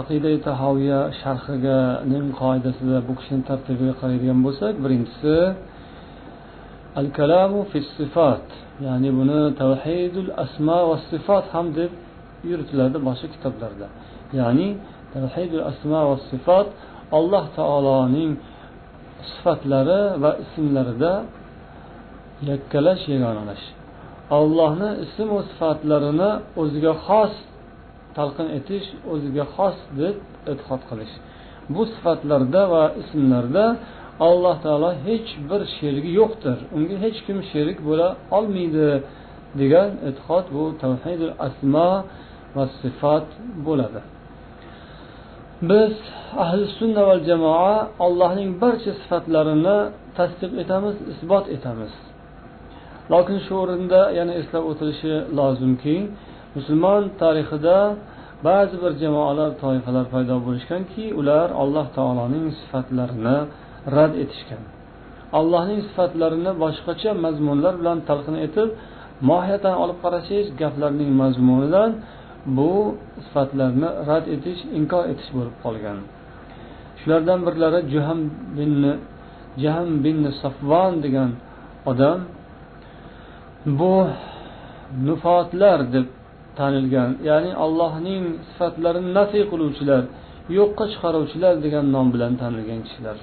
aqida 0.00 0.30
tahoviya 0.48 1.00
sharhiganing 1.20 2.26
qoidasida 2.40 2.98
bu 3.08 3.12
kishini 3.18 3.42
tartibiga 3.50 3.94
qaraydigan 4.00 4.38
bo'lsak 4.46 4.74
birinchisi 4.84 5.34
al 7.00 7.08
kalamu 7.18 7.60
fi 7.70 7.78
sifat 7.96 8.46
ya'ni 8.86 9.10
buni 9.18 9.40
tavhidul 9.62 10.30
asma 10.44 10.78
va 10.88 10.96
sifat 11.10 11.44
ham 11.54 11.66
deb 11.78 11.90
yuritiladi 12.50 12.98
boshqa 13.08 13.28
kitoblarda. 13.34 13.86
Ya'ni 14.38 14.68
tavhidul 15.14 15.64
asma 15.70 16.00
va 16.10 16.16
sifat 16.30 16.68
alloh 17.18 17.44
taoloning 17.58 18.32
sifatlari 19.32 20.00
va 20.22 20.30
ismlarida 20.44 21.12
yakkalash 22.50 23.02
yagonalash 23.12 23.66
allohni 24.38 24.90
ismu 25.04 25.38
sifatlarini 25.50 26.30
o'ziga 26.60 26.92
xos 27.06 27.32
talqin 28.16 28.48
etish 28.58 28.86
o'ziga 29.12 29.44
xos 29.54 29.76
deb 30.00 30.16
e'tiqod 30.50 30.82
qilish. 30.90 31.14
Bu 31.74 31.82
sifatlarda 31.94 32.62
va 32.74 32.84
ismlarda 33.02 33.66
alloh 34.28 34.56
taolo 34.64 34.90
hech 35.06 35.28
bir 35.50 35.60
sherigi 35.76 36.10
yo'qdir. 36.20 36.58
Unga 36.76 36.96
hech 37.04 37.18
kim 37.26 37.38
sherik 37.50 37.78
bo'la 37.88 38.08
olmaydi 38.36 38.88
degan 39.60 39.90
e'tiqod 40.08 40.46
bu 40.56 40.64
tavhidul 40.82 41.34
asmo 41.46 41.90
va 42.56 42.64
sifat 42.80 43.26
bo'ladi. 43.66 44.00
Biz 45.70 45.94
ahli 46.44 46.64
sunna 46.78 47.02
va 47.08 47.16
jamoa 47.28 47.76
allohning 48.06 48.50
barcha 48.62 48.92
sifatlarini 49.00 49.78
tasdiq 50.18 50.52
etamiz 50.62 50.96
isbot 51.12 51.46
etamiz. 51.56 51.92
Lokin 53.12 53.38
shu 53.46 53.52
o'rinda 53.62 54.00
yana 54.18 54.32
eslab 54.40 54.64
o'tilishi 54.70 55.14
lozimki 55.38 55.96
musulmon 56.56 57.02
tarixida 57.22 57.76
ba'zi 58.48 58.76
bir 58.82 58.92
jamoalar 59.02 59.50
toifalar 59.62 60.06
paydo 60.14 60.34
bo'lishganki 60.46 61.04
ular 61.20 61.48
alloh 61.62 61.86
taoloning 61.96 62.46
sifatlarini 62.60 63.38
rad 63.96 64.12
etishgan. 64.22 64.62
Allohning 65.38 65.80
sifatlarini 65.88 66.52
boshqacha 66.62 67.10
mazmunlar 67.24 67.74
bilan 67.80 67.98
talqin 68.08 68.36
etib 68.46 68.68
mohiyatan 69.30 69.74
olib 69.82 69.98
qarashingiz 70.04 70.48
gaplarning 70.60 71.10
mazmunidan 71.22 71.90
bu 72.56 72.72
sifatlarni 73.24 73.88
rad 74.08 74.24
etish 74.34 74.60
inkor 74.78 75.04
etish 75.12 75.30
bo'lib 75.36 75.56
qolgan. 75.64 75.98
Shulardan 77.00 77.40
birlari 77.46 77.80
juham 77.92 78.20
bin 78.58 78.72
jahm 79.64 79.90
bin 80.04 80.18
safvon 80.42 80.92
degan 81.04 81.30
odam 81.90 82.18
bu 83.66 84.08
nufotlar 85.08 85.78
deb 85.94 86.06
tanilgan 86.58 87.10
ya'ni 87.28 87.52
allohning 87.64 88.24
sifatlarini 88.48 89.10
nafiy 89.18 89.44
qiluvchilar 89.52 90.02
yo'qqa 90.58 90.84
chiqaruvchilar 90.92 91.54
degan 91.64 91.84
nom 91.94 92.06
bilan 92.14 92.32
tanilgan 92.42 92.80
kishilar. 92.86 93.16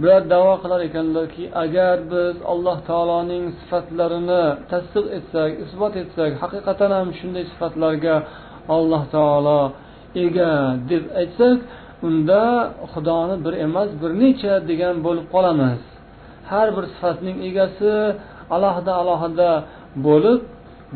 Bular 0.00 0.22
davo 0.34 0.52
qilar 0.62 0.80
ekanlarki 0.88 1.44
agar 1.64 1.96
biz 2.12 2.36
alloh 2.52 2.78
taoloning 2.90 3.44
sifatlarini 3.60 4.44
tasdiq 4.72 5.06
etsak 5.18 5.50
isbot 5.64 5.94
etsak 6.02 6.30
haqiqatan 6.42 6.90
ham 6.98 7.08
shunday 7.18 7.44
sifatlarga 7.52 8.16
alloh 8.76 9.02
taolo 9.16 9.60
ega 10.24 10.52
deb 10.90 11.04
aytsak 11.20 11.58
unda 12.06 12.42
xudoni 12.92 13.36
bir 13.44 13.54
emas 13.66 13.90
bir 14.02 14.10
necha 14.22 14.54
degan 14.70 14.96
bo'lib 15.06 15.26
qolamiz. 15.34 15.80
Har 16.50 16.68
bir 16.76 16.84
sifatning 16.94 17.36
egasi 17.48 17.92
alohida 18.56 18.92
alohida 19.02 19.50
bo'lib 20.06 20.40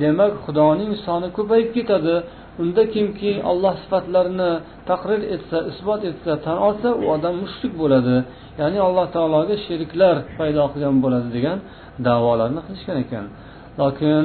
demak 0.02 0.32
xudoning 0.44 0.92
soni 1.04 1.28
ko'payib 1.36 1.70
ketadi. 1.76 2.16
Unda 2.62 2.82
kimki 2.94 3.32
alloh 3.50 3.74
sifatlarini 3.82 4.52
taqrir 4.90 5.20
etsa 5.34 5.58
isbot 5.70 6.00
etsa 6.10 6.32
tan 6.44 6.58
olsa 6.66 6.88
u 7.02 7.04
odam 7.14 7.34
mushrik 7.42 7.72
bo'ladi. 7.82 8.16
Ya'ni 8.60 8.78
alloh 8.88 9.06
taologa 9.16 9.56
sheriklar 9.66 10.16
paydo 10.38 10.62
qilgan 10.72 10.96
bo'ladi 11.04 11.28
degan 11.36 11.58
davolarni 12.06 12.60
qilishgan 12.66 12.96
ekan. 13.04 13.24
Lokin 13.80 14.24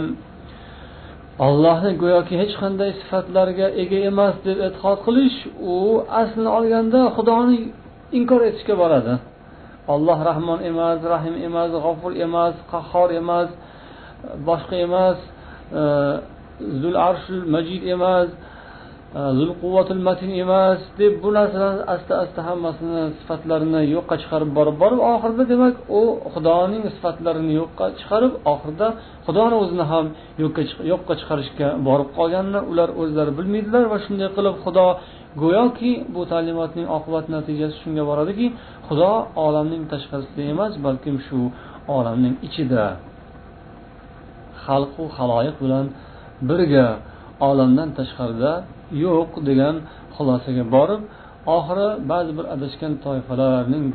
allohni 1.48 1.92
go'yoki 2.04 2.34
hech 2.42 2.54
qanday 2.62 2.92
sifatlarga 3.02 3.68
ega 3.82 4.00
emas 4.12 4.36
deb 4.48 4.58
e'tiqod 4.68 5.00
qilish 5.08 5.38
u 5.74 5.76
aslini 6.22 6.52
olganda 6.58 7.00
xudoni 7.16 7.58
inkor 8.20 8.42
etishga 8.50 8.76
boradi. 8.84 9.14
Olloh 9.88 10.20
rahmon 10.30 10.60
emas 10.70 11.00
rahim 11.14 11.36
emas 11.48 11.72
g'ofur 11.84 12.12
emas 12.26 12.56
qahhor 12.72 13.10
emas 13.22 13.50
boshqa 14.48 14.76
emas 14.88 15.18
e, 15.82 15.84
zul 16.82 16.96
arshul 17.10 17.44
majid 17.56 17.82
emas 17.96 18.30
e, 19.18 19.20
zul 19.38 19.52
quvvatul 19.62 20.02
matin 20.08 20.32
emas 20.44 20.80
deb 21.00 21.14
bu 21.24 21.30
narsalarni 21.38 21.84
asta 21.96 22.14
asta 22.24 22.40
hammasini 22.50 23.04
sifatlarini 23.20 23.82
yo'qqa 23.96 24.16
chiqarib 24.22 24.50
borib 24.58 24.76
borib 24.84 25.00
oxirida 25.14 25.44
demak 25.54 25.76
u 26.00 26.02
xudoning 26.34 26.84
sifatlarini 26.96 27.54
yo'qqa 27.62 27.86
chiqarib 28.00 28.34
oxirida 28.54 28.88
xudoni 29.26 29.56
o'zini 29.64 29.86
ham 29.92 30.06
yo'qqa 30.92 31.14
chiqarishga 31.20 31.68
borib 31.88 32.10
qolganini 32.18 32.62
ular 32.72 32.90
o'zlari 33.02 33.32
bilmaydilar 33.40 33.84
va 33.94 33.98
shunday 34.06 34.30
qilib 34.38 34.56
xudo 34.66 34.88
go'yoki 35.42 35.92
bu 36.14 36.22
ta'limotning 36.32 36.88
oqibat 36.98 37.26
natijasi 37.36 37.76
shunga 37.84 38.04
boradiki 38.10 38.48
xudo 38.88 39.12
olamning 39.46 39.84
tashqarisida 39.94 40.44
emas 40.54 40.74
balkim 40.86 41.16
shu 41.28 41.40
olamning 41.98 42.36
ichida. 42.48 42.86
Xalqu 44.66 45.04
haloyiq 45.18 45.58
bilan 45.64 45.86
birga 46.50 46.88
olamdan 47.50 47.90
tashqarida 48.00 48.52
yo'q 49.06 49.32
degan 49.50 49.76
xulosaga 50.16 50.64
borib 50.76 51.02
oxiri 51.58 51.90
ba'zi 52.12 52.32
bir 52.38 52.46
adashgan 52.56 52.94
toifalarning 53.06 53.86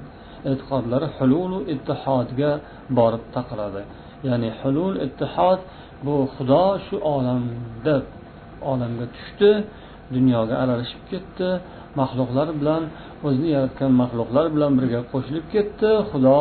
e'tiqodlari 0.51 1.09
hululu 1.17 1.59
ittihodga 1.75 2.51
borib 2.99 3.23
taqaladi. 3.37 3.83
Ya'ni 4.29 4.51
hulul 4.61 4.95
ittihod 5.07 5.61
bu 6.07 6.15
xudo 6.35 6.67
shu 6.87 6.97
olamda 7.15 7.97
olamga 8.73 9.07
tushdi 9.17 9.51
dunyoga 10.17 10.55
aralashib 10.63 11.03
ketdi 11.13 11.49
maxluqlar 12.01 12.49
bilan 12.61 12.83
o'zini 13.27 13.49
yaratgan 13.57 13.93
maxluqlar 14.03 14.47
bilan 14.55 14.73
birga 14.79 15.01
qo'shilib 15.13 15.47
ketdi. 15.55 15.91
Xudo 16.11 16.39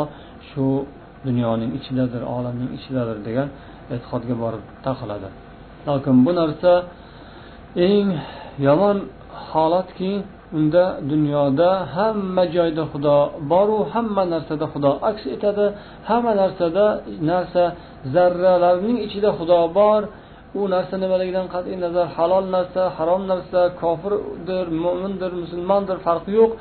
shu 0.50 0.66
dunyoning 1.28 1.72
ichidadir 1.80 2.22
olamning 2.36 2.70
ichidadir 2.78 3.18
degan 3.28 3.48
e'tiqodga 3.94 4.36
borib 4.44 4.64
taqaladi 4.86 5.30
lokin 5.88 6.16
bu 6.26 6.32
narsa 6.40 6.72
eng 7.90 8.08
yomon 8.68 8.98
holatki 9.52 10.12
unda 10.58 10.84
dunyoda 11.12 11.70
hamma 11.96 12.44
joyda 12.56 12.84
xudo 12.92 13.18
boru 13.52 13.80
hamma 13.94 14.24
narsada 14.34 14.66
xudo 14.74 14.92
aks 15.10 15.24
etadi 15.36 15.66
hamma 16.10 16.34
narsada 16.42 16.86
narsa 17.32 17.64
zarralarning 18.14 18.98
ichida 19.06 19.30
xudo 19.40 19.60
bor. 19.80 20.02
U 20.60 20.62
narsa 20.74 20.96
nimaligidan 21.04 21.48
qat'iy 21.54 21.78
nazar 21.86 22.08
halol 22.18 22.46
narsa 22.56 22.82
harom 22.98 23.24
narsa 23.32 23.60
kofirdir 23.82 24.66
mo'mindir 24.84 25.32
musulmondir 25.42 25.98
farqi 26.08 26.32
yo'q 26.40 26.52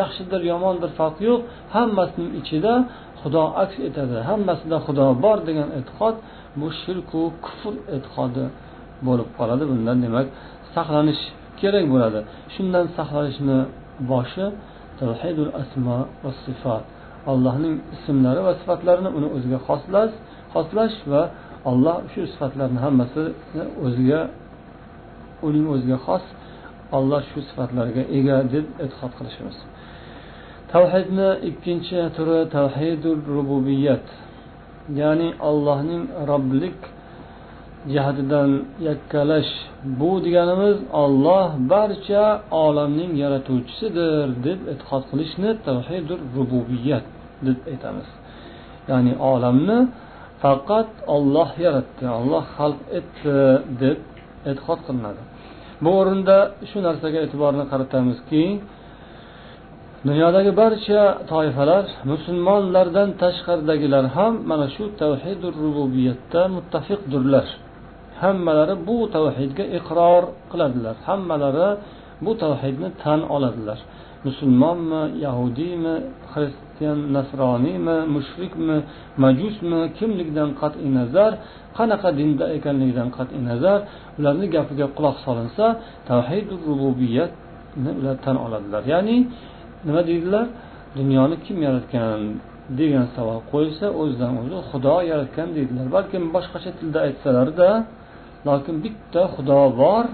yaxshidir 0.00 0.40
yomondir 0.52 0.90
farqi 1.00 1.22
yo'q. 1.30 1.40
Hammasining 1.76 2.30
ichida 2.40 2.72
xudo 3.20 3.44
aks 3.62 3.76
etadi. 3.88 4.16
Hammasida 4.28 4.76
xudo 4.86 5.06
bor 5.24 5.38
degan 5.48 5.68
e'tiqod 5.78 6.16
bu 6.60 6.66
shirku 6.82 7.22
kufr 7.46 7.74
e'tiqodi 7.94 8.44
bo'lib 9.06 9.28
qoladi. 9.38 9.64
Bundan 9.70 9.98
demak 10.04 10.26
saqlanish 10.74 11.22
kerak 11.60 11.84
bo'ladi. 11.92 12.20
Shundan 12.54 12.86
saqlanishni 12.98 13.58
boshi 14.10 14.46
tavhidul 15.00 15.52
asmo 15.62 15.98
va 16.24 16.32
sifat. 16.44 16.84
Allohning 17.32 17.74
ismlari 17.96 18.40
va 18.46 18.52
sifatlarini 18.60 19.10
uni 19.18 19.28
o'ziga 19.36 19.58
xoslash 19.68 20.14
xoslash 20.54 20.96
va 21.12 21.22
olloh 21.70 21.98
shu 22.12 22.20
sifatlarni 22.32 22.78
hammasini 22.86 23.62
o'ziga 23.84 24.20
uning 25.46 25.66
o'ziga 25.74 25.98
xos 26.06 26.24
olloh 26.96 27.22
shu 27.30 27.38
sifatlarga 27.48 28.02
ega 28.18 28.36
deb 28.54 28.66
e'tiqod 28.84 29.12
qilishimiz. 29.18 29.56
Tavhidni 30.72 31.28
ikkinchi 31.48 31.98
turi 32.16 32.40
tavhidul 32.56 33.20
rububiyat 33.36 34.06
ya'ni 35.00 35.28
allohning 35.48 36.04
roblik 36.30 36.78
jihatidan 37.92 38.50
yakkalash 38.88 39.52
bu 39.98 40.10
deganimiz 40.24 40.78
olloh 41.02 41.48
barcha 41.72 42.24
olamning 42.64 43.12
yaratuvchisidir 43.22 44.26
deb 44.46 44.60
e'tiqod 44.72 45.02
qilishni 45.10 45.50
tavhidul 45.68 46.22
rububiyat 46.36 47.06
deb 47.46 47.58
aytamiz. 47.70 48.08
Ya'ni 48.90 49.12
olamni 49.32 49.78
faqat 50.42 50.90
olloh 51.16 51.50
yaratdi 51.64 52.04
olloh 52.18 52.44
xalq 52.56 52.80
etdi 52.98 53.36
deb 53.82 53.98
e'tiqod 54.50 54.80
qilinadi. 54.86 55.22
Bu 55.84 55.90
o'rinda 56.00 56.36
shu 56.70 56.78
narsaga 56.86 57.18
e'tiborni 57.26 57.64
qaratamizki 57.72 58.44
dunyodagi 60.08 60.52
barcha 60.62 61.02
toifalar 61.32 61.84
musulmonlardan 62.12 63.08
tashqaridagilar 63.22 64.04
ham 64.16 64.32
mana 64.50 64.66
shu 64.76 64.84
tavhidur 65.02 65.54
rububiyatda 65.64 66.40
muttafiqdirlar. 66.56 67.46
Hammalari 68.22 68.74
bu 68.88 68.98
tavhidga 69.16 69.64
iqror 69.78 70.22
qiladilar. 70.50 70.94
Hammalari 71.08 71.68
bu 72.24 72.32
tavhidni 72.42 72.88
tan 73.02 73.20
oladilar. 73.34 73.78
Musulmonmi 74.26 75.02
yahudiymi 75.24 75.94
xristian 76.32 76.98
nasroniymi 77.16 77.96
mushrikmi 78.14 78.78
majusmi 79.24 79.80
kimligidan 79.98 80.50
qat'iy 80.60 80.90
nazar 80.98 81.32
qanaqa 81.78 82.08
dinda 82.18 82.44
ekanligidan 82.56 83.08
qat'iy 83.16 83.40
nazar 83.50 83.78
ularni 84.18 84.46
gapiga 84.54 84.86
quloq 84.96 85.16
solinsa 85.26 85.64
tavhid 86.10 86.48
rububiyatni 86.68 87.90
ular 87.98 88.16
tan 88.24 88.36
oladilar. 88.46 88.82
Ya'ni 88.92 89.16
nima 89.86 90.02
deydilar? 90.08 90.46
Dunyoni 90.98 91.36
kim 91.46 91.56
yaratgan 91.66 92.20
degan 92.78 93.06
savol 93.16 93.40
qo'yilsa 93.52 93.86
o'zidan 94.00 94.32
o'zi 94.40 94.58
xudo 94.70 94.96
yaratgan 95.10 95.48
deydilar. 95.56 95.86
Balkim 95.96 96.22
boshqacha 96.34 96.70
tilda 96.78 96.98
aytsalarda 97.06 97.70
lokin 98.48 98.74
bitta 98.84 99.22
xudo 99.34 99.60
bor 99.82 100.04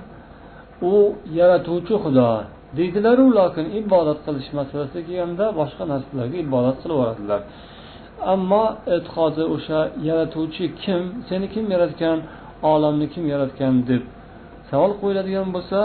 u 0.90 0.94
yaratuvchi 1.38 1.94
xudo. 2.04 2.30
Deydilaru 2.78 3.24
lokin 3.38 3.66
ibodat 3.80 4.18
qilish 4.26 4.50
masalasiga 4.58 5.02
kelganda 5.08 5.44
boshqa 5.60 5.84
narsalarga 5.92 6.36
ibodat 6.46 6.76
qilib 6.82 6.96
yuboradilar 6.96 7.40
ammo 8.34 8.64
e'tiqodi 8.94 9.44
o'sha 9.54 9.80
yaratuvchi 10.08 10.64
kim 10.82 11.02
seni 11.28 11.46
kim 11.54 11.64
yaratgan 11.74 12.18
olamni 12.72 13.06
kim 13.14 13.24
yaratgan 13.34 13.74
deb 13.90 14.02
savol 14.70 14.92
qo'yiladigan 15.00 15.48
bo'lsa 15.56 15.80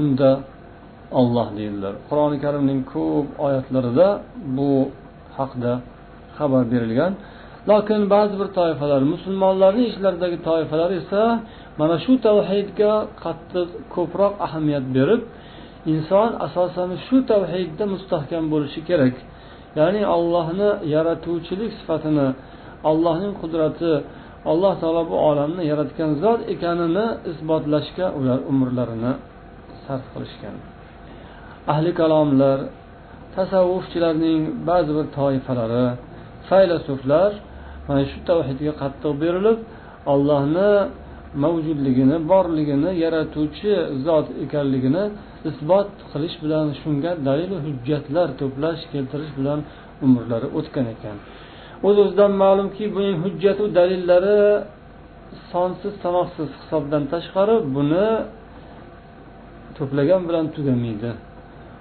unda 0.00 0.30
olloh 1.20 1.48
deydilar. 1.58 1.94
Qur'oni 2.08 2.38
karimning 2.44 2.80
ko'p 2.94 3.26
oyatlarida 3.46 4.08
bu 4.56 4.72
haqda 5.38 5.72
xabar 6.38 6.62
berilgan. 6.72 7.12
Lokin 7.70 8.00
ba'zi 8.14 8.34
bir 8.40 8.48
toifalar 8.58 9.00
musulmonlarni 9.12 9.82
ichlaridagi 9.90 10.38
toifalar 10.48 10.90
esa 11.00 11.22
mana 11.80 11.96
shu 12.04 12.12
tavhidga 12.26 12.92
qattiq 13.24 13.68
ko'proq 13.94 14.32
ahamiyat 14.46 14.86
berib 14.96 15.22
inson 15.92 16.30
asosan 16.46 16.90
shu 17.06 17.16
tavhidda 17.30 17.84
mustahkam 17.94 18.44
bo'lishi 18.52 18.80
kerak. 18.88 19.16
Ya'ni 19.78 20.02
allohni 20.14 20.70
yaratuvchilik 20.94 21.72
sifatini 21.80 22.28
allohning 22.90 23.32
qudrati 23.42 23.92
alloh 24.50 24.72
taolo 24.82 25.02
bu 25.10 25.16
olamni 25.28 25.62
yaratgan 25.72 26.10
zot 26.22 26.40
ekanini 26.54 27.06
isbotlashga 27.30 28.06
ular 28.18 28.38
umrlarini 28.50 29.12
sarf 29.84 30.04
qilishgan. 30.14 30.56
Ahli 31.72 31.90
kalomlar 32.00 32.58
tasavvufchilarning 33.36 34.40
ba'zi 34.68 34.90
bir 34.96 35.06
toifalari 35.18 35.86
faylasuflar 36.48 37.30
mana 37.88 38.02
shu 38.10 38.18
tavhidga 38.30 38.72
qattiq 38.82 39.12
berilib 39.22 39.58
allohni 40.12 40.70
mavjudligini 41.44 42.16
borligini 42.30 42.90
yaratuvchi 43.04 43.72
zot 44.06 44.26
ekanligini 44.44 45.04
isbot 45.48 45.90
qilish 46.10 46.36
bilan 46.44 46.66
shunga 46.80 47.10
dalil 47.28 47.52
hujjatlar 47.66 48.28
to'plash 48.40 48.82
keltirish 48.92 49.32
bilan 49.38 49.60
umrlari 50.04 50.48
o'tgan 50.58 50.86
ekan. 50.94 51.16
O'z 51.86 51.96
o'zidan 52.04 52.32
ma'lumki 52.42 52.84
buning 52.94 53.16
hujjatu 53.24 53.64
dalillari 53.78 54.40
sonsiz 55.52 55.92
sanoqsiz 56.04 56.48
hisobdan 56.60 57.02
tashqari 57.12 57.56
buni 57.76 58.06
to'plagan 59.76 60.22
bilan 60.28 60.46
tugamaydi. 60.54 61.10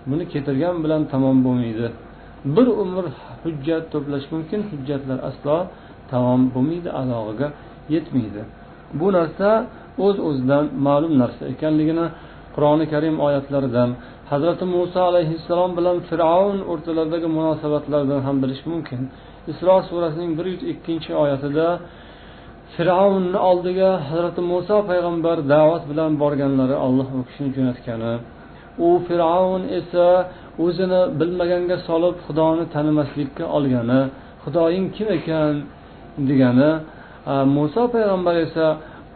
Buni 0.10 0.24
keltirgan 0.32 0.76
bilan 0.84 1.02
tamom 1.14 1.38
bo'lmaydi. 1.46 1.88
Bir 2.56 2.68
umr 2.84 3.06
hujjat 3.44 3.84
to'plash 3.94 4.26
mumkin 4.34 4.62
hujjatlar 4.72 5.20
aslo 5.30 5.56
tamom 6.12 6.42
bo'lmaydi 6.54 6.90
alog'iga 7.02 7.48
yetmaydi. 7.94 8.42
Bu 9.00 9.08
narsa 9.18 9.50
o'z 10.06 10.18
o'zidan 10.28 10.66
ma'lum 10.88 11.14
narsa 11.22 11.44
ekanligini 11.54 12.06
qur'oni 12.56 12.86
karim 12.94 13.16
oyatlaridan 13.28 13.90
hazrati 14.32 14.66
muso 14.76 15.00
alayhissalom 15.10 15.72
bilan 15.78 15.98
fir'avn 16.10 16.58
o'rtalaridagi 16.72 17.28
munosabatlardan 17.38 18.20
ham 18.28 18.36
bilish 18.44 18.64
mumkin. 18.72 19.02
Isro 19.52 19.76
surasining 19.90 20.32
bir 20.38 20.46
yuz 20.54 20.62
ikkinchi 20.74 21.12
oyatida 21.24 21.68
fir'avnni 22.76 23.40
oldiga 23.50 23.90
hazrati 24.10 24.42
muso 24.52 24.78
payg'ambar 24.90 25.38
da'vat 25.54 25.84
bilan 25.92 26.12
borganlari 26.22 26.76
alloh 26.86 27.08
u 27.18 27.20
kishini 27.28 27.50
jo'natgani. 27.58 28.14
U 28.88 28.90
fir'avn 29.08 29.64
esa 29.80 30.08
o'zini 30.66 31.02
bilmaganga 31.20 31.78
solib 31.88 32.16
xudoni 32.26 32.64
tanimaslikka 32.76 33.46
olgani 33.58 34.02
xudoying 34.44 34.88
kim 34.96 35.08
ekan 35.18 35.54
degani 36.30 36.72
muso 37.58 37.84
payg'ambar 37.94 38.36
esa 38.46 38.66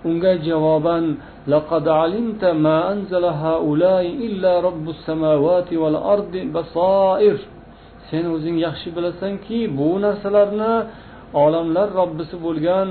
unga 0.09 0.33
javoban 0.47 1.03
لقد 1.54 1.84
علمت 2.00 2.44
ما 2.64 2.78
أنزل 2.92 3.24
هؤلاء 3.44 4.04
إلا 4.26 4.52
رب 4.68 4.86
السماوات 4.94 5.70
والأرض 5.82 6.34
بصائر 6.54 7.38
sen 8.10 8.24
o'zing 8.34 8.56
yaxshi 8.66 8.88
bilasanki 8.96 9.58
bu 9.78 9.88
narsalarni 10.04 10.74
olamlar 11.44 11.88
robbisi 12.00 12.36
bo'lgan 12.46 12.88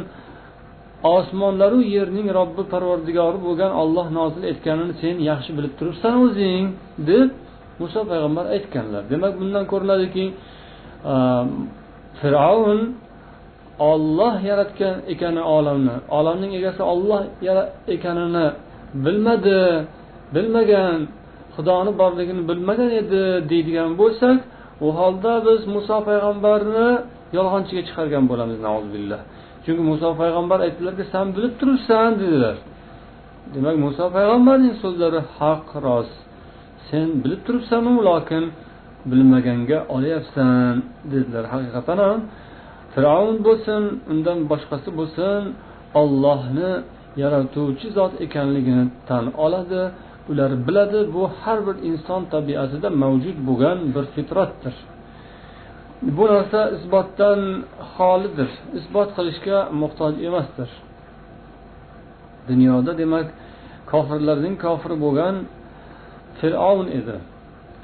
osmonlaru 1.16 1.80
yerning 1.96 2.28
robbi 2.40 2.64
parvardigori 2.74 3.40
bo'lgan 3.48 3.72
olloh 3.82 4.08
nozil 4.20 4.44
etganini 4.52 4.94
sen 5.02 5.16
yaxshi 5.30 5.52
bilib 5.58 5.74
turibsan 5.80 6.14
o'zing 6.26 6.64
deb 7.10 7.30
muso 7.82 8.02
payg'ambar 8.12 8.46
aytganlar 8.56 9.04
demak 9.14 9.34
bundan 9.42 9.66
ko'rinadiki 9.72 10.26
fir'avn 12.20 12.80
olloh 13.91 14.35
yaratgan 14.51 14.97
ekani 15.13 15.43
olamni 15.57 15.97
olamning 16.19 16.53
egasi 16.59 16.83
olloh 16.93 17.23
ekanini 17.95 18.47
bilmadi 19.05 19.61
bilmagan 20.35 20.99
xudoni 21.55 21.93
borligini 22.01 22.43
bilmagan 22.51 22.91
edi 23.01 23.23
deydigan 23.51 23.91
bo'lsak 24.01 24.39
u 24.87 24.89
holda 24.99 25.33
biz 25.47 25.61
muso 25.75 25.97
payg'ambarni 26.09 26.89
yolg'onchiga 27.37 27.83
chiqargan 27.89 28.25
bo'lamiz 28.31 28.59
chunki 29.65 29.83
muso 29.91 30.09
payg'ambar 30.21 30.59
aytdilarki 30.67 31.05
san 31.13 31.27
bilib 31.37 31.55
turibsan 31.61 32.11
dedilar. 32.23 32.57
Demak 33.55 33.77
muso 33.85 34.05
payg'ambarning 34.17 34.75
so'zlari 34.83 35.21
haq 35.39 35.67
rost. 35.87 36.17
Sen 36.89 37.07
bilib 37.23 37.41
turibsanu 37.47 37.91
lokin 38.09 38.45
bilmaganga 39.11 39.79
olyapsan 39.97 40.75
dedilar. 41.13 41.45
Haqiqatan 41.53 41.99
ham 42.07 42.21
fir'avn 42.95 43.37
bo'lsin 43.47 43.83
undan 44.13 44.39
boshqasi 44.51 44.91
bo'lsin 44.99 45.41
ollohni 46.01 46.73
yaratuvchi 47.23 47.89
zot 47.99 48.13
ekanligini 48.27 48.85
tan 49.09 49.25
oladi. 49.45 49.83
Ular 50.31 50.51
biladi 50.67 51.01
bu 51.15 51.23
har 51.41 51.59
bir 51.67 51.77
inson 51.91 52.23
tabiatida 52.35 52.89
mavjud 53.03 53.39
bo'lgan 53.49 53.79
bir 53.95 54.05
fitratdir. 54.15 54.75
Bu 56.17 56.25
narsa 56.33 56.61
isbotdan 56.77 57.41
xolidir. 57.95 58.51
Isbot 58.79 59.09
qilishga 59.17 59.59
muhtoj 59.83 60.15
emasdir. 60.29 60.71
Dunyoda 62.49 62.93
demak 63.03 63.27
kofirlarning 63.93 64.55
kofiri 64.65 64.97
bo'lgan 65.05 65.35
fir'avn 66.39 66.89
edi. 66.99 67.17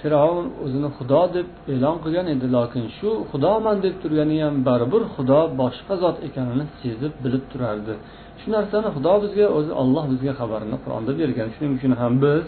Fir'avn 0.01 0.47
o'zini 0.65 0.89
xudo 0.97 1.23
deb 1.37 1.49
e'lon 1.73 1.97
qilgan 2.05 2.27
edi 2.35 2.47
lokin 2.57 2.85
shu 2.99 3.11
xudoman 3.31 3.77
deb 3.85 3.95
turgani 4.03 4.37
ham 4.45 4.55
baribir 4.69 5.03
xudo 5.15 5.41
boshqa 5.61 5.95
zot 6.03 6.17
ekanini 6.29 6.65
sezib 6.81 7.13
bilib 7.25 7.45
turardi. 7.53 7.95
Shu 8.41 8.49
narsani 8.57 8.89
xudo 8.97 9.15
bizga 9.25 9.47
o'zi 9.59 9.73
olloh 9.83 10.05
bizga 10.13 10.33
xabarini 10.41 10.77
qur'onda 10.85 11.13
bergan. 11.21 11.49
Shuning 11.55 11.73
uchun 11.79 11.93
ham 12.01 12.13
biz 12.25 12.45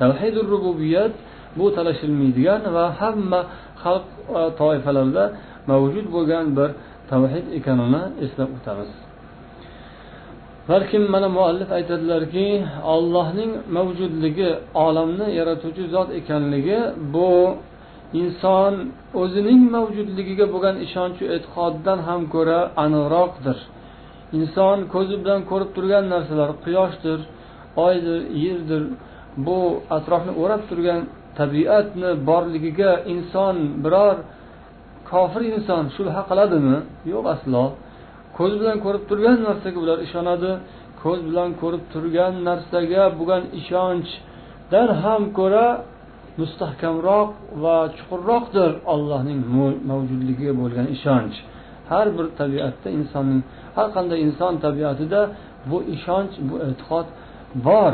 tavhidi 0.00 0.40
rububiyat 0.52 1.14
bu 1.58 1.66
talashilmaydigan 1.76 2.62
va 2.76 2.84
hamma 3.00 3.40
xalq 3.82 4.06
e, 4.38 4.42
toifalarda 4.60 5.24
mavjud 5.70 6.06
bo'lgan 6.14 6.46
bir 6.58 6.70
tavhid 7.10 7.46
ekanini 7.58 8.02
eslab 8.24 8.50
o'tamiz. 8.58 8.90
Balkim 10.68 11.10
mana 11.14 11.28
muallif 11.28 11.70
aytadilarki 11.78 12.46
ollohning 12.94 13.52
mavjudligi 13.76 14.50
olamni 14.86 15.26
yaratuvchi 15.38 15.84
zot 15.94 16.08
ekanligi 16.20 16.78
bu 17.14 17.30
inson 18.22 18.74
o'zining 19.22 19.62
mavjudligiga 19.76 20.46
bo'lgan 20.54 20.76
ishonchu 20.86 21.24
e'tiqoddan 21.34 21.98
ham 22.08 22.20
ko'ra 22.34 22.60
aniqroqdir. 22.84 23.58
Inson 24.38 24.78
ko'zi 24.94 25.14
bilan 25.22 25.40
ko'rib 25.50 25.70
turgan 25.76 26.04
narsalar 26.14 26.50
quyoshdir 26.64 27.20
oydir 27.86 28.18
yerdir. 28.44 28.82
Bu 29.46 29.58
atrofni 29.96 30.32
o'rab 30.42 30.62
turgan 30.70 31.00
tabiatni 31.40 32.10
borligiga 32.28 32.90
inson 33.14 33.56
biror 33.84 34.16
kofir 35.10 35.42
inson 35.56 35.82
shubha 35.96 36.22
qiladimi? 36.30 36.76
Yo'q 37.12 37.24
aslo. 37.34 37.64
Ko'z 38.38 38.52
bilan 38.60 38.78
ko'rib 38.84 39.04
turgan 39.10 39.38
narsaga 39.48 39.78
ular 39.84 39.98
ishonadi. 40.06 40.50
Ko'z 41.02 41.20
bilan 41.28 41.50
ko'rib 41.62 41.84
turgan 41.92 42.32
narsaga 42.48 43.02
bo'lgan 43.18 43.42
ishonchdan 43.60 44.88
ham 45.02 45.22
ko'ra 45.38 45.66
mustahkamroq 46.40 47.30
va 47.62 47.76
chuqurroqdir 47.96 48.70
allohning 48.94 49.40
mavjudligiga 49.90 50.52
bo'lgan 50.60 50.86
ishonch. 50.96 51.36
Har 51.90 52.06
bir 52.16 52.26
tabiatda 52.40 52.88
insonning 52.98 53.42
har 53.76 53.88
qanday 53.96 54.18
inson 54.26 54.52
tabiatida 54.66 55.20
bu 55.70 55.78
ishonch 55.94 56.34
bu 56.48 56.54
e'tiqod 56.68 57.06
bor. 57.66 57.92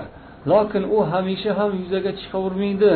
Lokin 0.53 0.83
u 0.97 0.99
hamisha 1.13 1.51
ham 1.59 1.71
yuzaga 1.81 2.13
chiqavermaydi. 2.21 2.93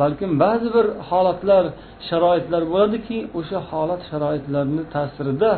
Balkim 0.00 0.30
ba'zi 0.44 0.68
bir 0.76 0.86
holatlar 1.08 1.64
sharoitlar 2.08 2.62
bo'ladiki 2.72 3.18
o'sha 3.38 3.58
holat 3.70 4.02
sharoitlarni 4.10 4.82
ta'sirida 4.94 5.50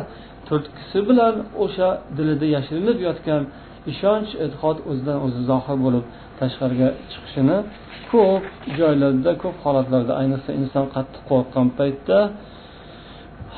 turtkisi 0.47 0.99
bilan 1.09 1.35
o'sha 1.63 1.89
dilida 2.17 2.47
yashirinib 2.55 2.99
yotgan 3.07 3.41
ishonch 3.91 4.31
e'tiqod 4.43 4.77
o'zidan 4.89 5.17
o'zi 5.25 5.41
zohir 5.51 5.77
bo'lib 5.85 6.05
tashqariga 6.39 6.89
chiqishini 7.11 7.57
ko'p 8.11 8.43
joylarda 8.79 9.31
ko'p 9.43 9.55
holatlarda 9.65 10.13
ayniqsa 10.21 10.51
inson 10.61 10.85
qattiq 10.95 11.21
qo'rqqan 11.31 11.67
paytda 11.79 12.17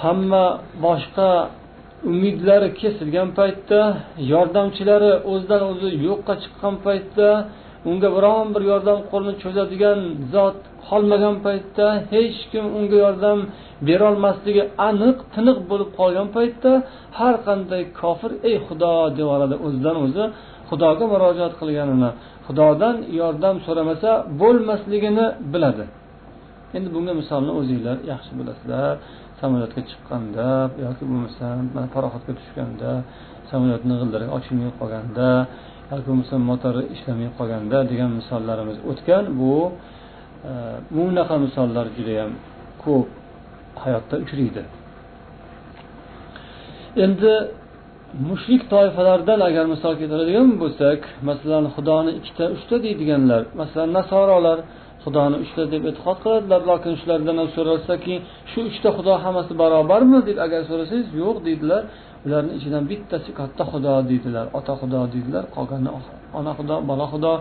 hamma 0.02 0.46
boshqa 0.86 1.30
umidlari 2.12 2.70
kesilgan 2.82 3.30
paytda 3.40 3.80
yordamchilari 4.34 5.12
o'zidan 5.32 5.62
o'zi 5.72 5.90
yo'qqa 6.08 6.34
chiqqan 6.44 6.76
paytda 6.86 7.30
unga 7.90 8.10
biron 8.16 8.48
bir 8.56 8.64
yordam 8.72 9.00
qo'lini 9.12 9.34
cho'zadigan 9.44 10.00
zot 10.34 10.58
qolmagan 10.88 11.36
paytda 11.46 11.86
hech 12.14 12.38
kim 12.52 12.66
unga 12.78 12.98
yordam 13.06 13.40
berolmasligi 13.88 14.64
aniq 14.90 15.18
tiniq 15.36 15.58
bo'lib 15.70 15.90
qolgan 16.00 16.28
paytda 16.38 16.72
har 17.20 17.36
qanday 17.48 17.84
kofir 18.00 18.32
ey 18.50 18.56
xudo! 18.68 18.94
deb 19.18 19.28
o'zidan 19.68 19.96
o'zi 20.06 20.24
xudoga 20.70 21.06
murojaat 21.14 21.54
qilganini 21.62 22.10
xudodan 22.48 22.96
yordam 23.20 23.56
so'ramasa 23.66 24.12
bo'lmasligini 24.42 25.26
biladi. 25.54 25.86
Endi 26.78 26.90
bunga 26.96 27.14
misolni 27.22 27.52
o'zinglar 27.60 27.98
yaxshi 28.12 28.32
bilasizlar. 28.40 28.94
Samolyotga 29.40 29.82
chiqqanda 29.90 30.48
yoki 30.86 31.04
bo'lmasam 31.10 31.62
paroxodga 31.96 32.34
tushganda 32.40 32.92
samolyotni 33.50 33.94
g'ildiragi 34.02 34.32
ochilmay 34.38 34.72
qolganda 34.80 35.28
yoki 35.92 36.06
bo'lmasa 36.10 36.36
motori 36.50 36.84
ishlamay 36.96 37.30
qolganda 37.38 37.78
degan 37.92 38.12
misollarimiz 38.20 38.78
o'tgan. 38.92 39.24
Bu 39.40 39.54
e, 40.50 40.52
bunaqa 40.96 41.36
misollar 41.46 41.86
judayam 41.98 42.32
ko'p 42.84 43.08
hayotda 43.84 44.16
uchraydi. 44.24 44.64
Endi 47.06 47.34
mushrik 48.30 48.62
toifalardan 48.74 49.40
agar 49.50 49.66
misol 49.74 49.94
keltiradigan 50.00 50.50
bo'lsak 50.62 51.00
masalan 51.30 51.66
xudoni 51.76 52.12
ikkita 52.20 52.46
uchta 52.56 52.76
deydiganlar 52.86 53.42
masalan 53.62 53.90
nasorolar 54.00 54.60
xudoni 55.04 55.38
uchta 55.46 55.64
deb 55.74 55.84
e'tiqod 55.90 56.18
qiladilar 56.24 56.62
lokin 56.72 56.94
shulardan 57.02 57.36
ham 57.42 57.50
so'ralsaki 57.58 58.16
shu 58.52 58.60
uchta 58.72 58.90
xudo 58.98 59.14
hammasi 59.24 59.54
barobarmi 59.62 60.20
deb 60.30 60.38
agar 60.46 60.62
so'rasangiz 60.70 61.08
yo'q 61.22 61.38
deydilar. 61.48 61.84
Ularni 62.26 62.52
ichidan 62.58 62.84
bittasi 62.92 63.30
katta 63.40 63.64
xudo 63.72 63.94
deydilar 64.10 64.46
ota 64.60 64.74
xudo 64.82 65.00
deydilar 65.14 65.44
qolgani 65.56 65.90
ona 66.40 66.52
xudo 66.58 66.76
bola 66.90 67.06
xudo. 67.14 67.34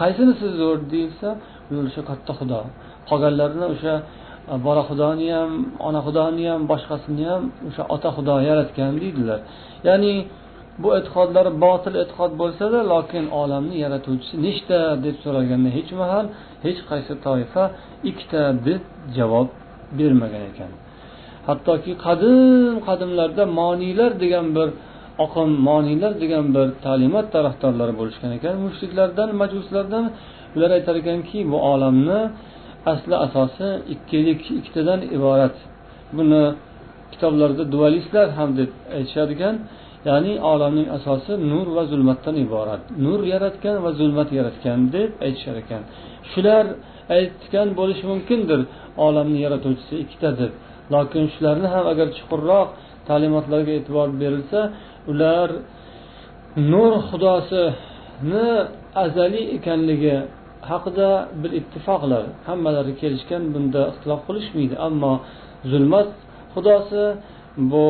Qaysinisi 0.00 0.46
zo'r 0.60 0.78
deyilsa 0.92 1.28
o'sha 1.88 2.02
katta 2.10 2.32
xudo. 2.38 2.60
Qolganlarini 3.08 3.66
o'sha 3.74 3.94
bola 4.66 4.82
xudoni 4.88 5.28
ham 5.36 5.50
ona 5.88 6.00
xudoni 6.06 6.44
ham 6.50 6.60
boshqasini 6.72 7.24
ham 7.30 7.42
o'sha 7.68 7.82
ota 7.94 8.08
xudo 8.16 8.34
yaratgan 8.48 8.92
deydilar. 9.02 9.40
Ya'ni 9.88 10.14
bu 10.82 10.88
e'tiqodlar 10.98 11.46
botil 11.64 11.94
e'tiqod 12.02 12.32
bo'lsada 12.40 12.78
lokin 12.92 13.24
olamni 13.42 13.76
yaratuvchisi 13.84 14.34
nechta 14.46 14.78
deb 15.04 15.16
so'ralganda 15.24 15.70
hech 15.76 15.90
mahal 16.00 16.26
hech 16.66 16.80
qaysi 16.90 17.12
toifa 17.26 17.64
ikkita 18.10 18.42
deb 18.66 18.82
javob 19.16 19.48
bermagan 19.98 20.44
ekan. 20.50 20.72
Hattoki 21.48 21.92
qadim 22.06 22.74
qadimlarda 22.88 23.44
moniylar 23.60 24.12
degan 24.24 24.46
bir 24.56 24.68
oqim 25.24 25.50
moniylar 25.68 26.12
degan 26.22 26.46
bir 26.56 26.66
ta'limot 26.84 27.26
tarafdorlari 27.34 27.94
bo'lishgan 28.00 28.32
ekan. 28.38 28.54
Mushriklardan 28.66 29.30
majuslardan 29.42 30.04
ular 30.56 30.70
aytar 30.76 30.94
ekanki 31.02 31.38
bu 31.52 31.58
olamni 31.72 32.20
asli 32.92 33.16
asosi 33.26 33.68
ikkilik 33.94 34.40
ikkitadan 34.58 35.00
iborat. 35.16 35.56
Buni 36.16 36.42
kitoblarda 37.12 37.64
dualistlar 37.74 38.26
ham 38.38 38.50
deb 38.60 38.70
aytishar 38.96 39.28
ekan. 39.36 39.54
Ya'ni 40.08 40.32
olamning 40.52 40.88
asosi 40.96 41.32
nur 41.50 41.66
va 41.76 41.82
zulmatdan 41.92 42.36
iborat. 42.44 42.82
Nur 43.04 43.20
yaratgan 43.32 43.76
va 43.84 43.90
zulmat 44.00 44.28
yaratgan 44.38 44.78
deb 44.96 45.10
aytishar 45.26 45.56
ekan. 45.62 45.82
Shular 46.30 46.64
aytgan 47.18 47.68
bo'lishi 47.78 48.04
mumkindir. 48.12 48.60
Olamni 49.06 49.38
yaratuvchisi 49.46 49.94
ikkita 50.04 50.30
deb. 50.40 50.52
Lokin 50.94 51.24
shularni 51.34 51.68
ham 51.74 51.84
agar 51.92 52.08
chuqurroq 52.16 52.68
ta'limotlarga 53.08 53.72
e'tibor 53.78 54.08
berilsa 54.22 54.60
ular 55.10 55.48
nur 56.72 56.92
xudosini 57.08 58.48
azaliy 59.04 59.46
ekanligi 59.56 60.16
haqida 60.70 61.10
bir 61.42 61.50
ittifoqlar. 61.60 62.24
Hammalari 62.48 62.92
kelishgan 63.02 63.42
bunda 63.54 63.82
ixtilof 63.90 64.20
qilishmaydi. 64.28 64.74
Ammo 64.86 65.12
zulmat 65.70 66.08
xudosi 66.54 67.04
bu 67.72 67.86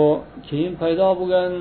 keyin 0.49 0.73
paydo 0.83 1.09
bo'lgan 1.21 1.53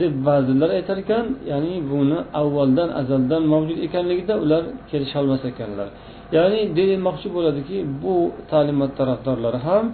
deb 0.00 0.14
ba'zilar 0.26 0.70
aytar 0.78 0.98
ekan 1.04 1.26
ya'ni 1.50 1.74
buni 1.90 2.18
avvaldan 2.40 2.88
azaldan 3.00 3.42
mavjud 3.52 3.78
ekanligida 3.86 4.34
ular 4.44 4.62
kelisholmas 4.90 5.42
ekanlar. 5.50 5.88
Ya'ni 6.36 6.60
demoqchi 6.76 7.28
bo'ladiki 7.36 7.78
bu 8.02 8.14
ta'limot 8.50 8.92
tarafdorlari 9.00 9.60
ham 9.68 9.84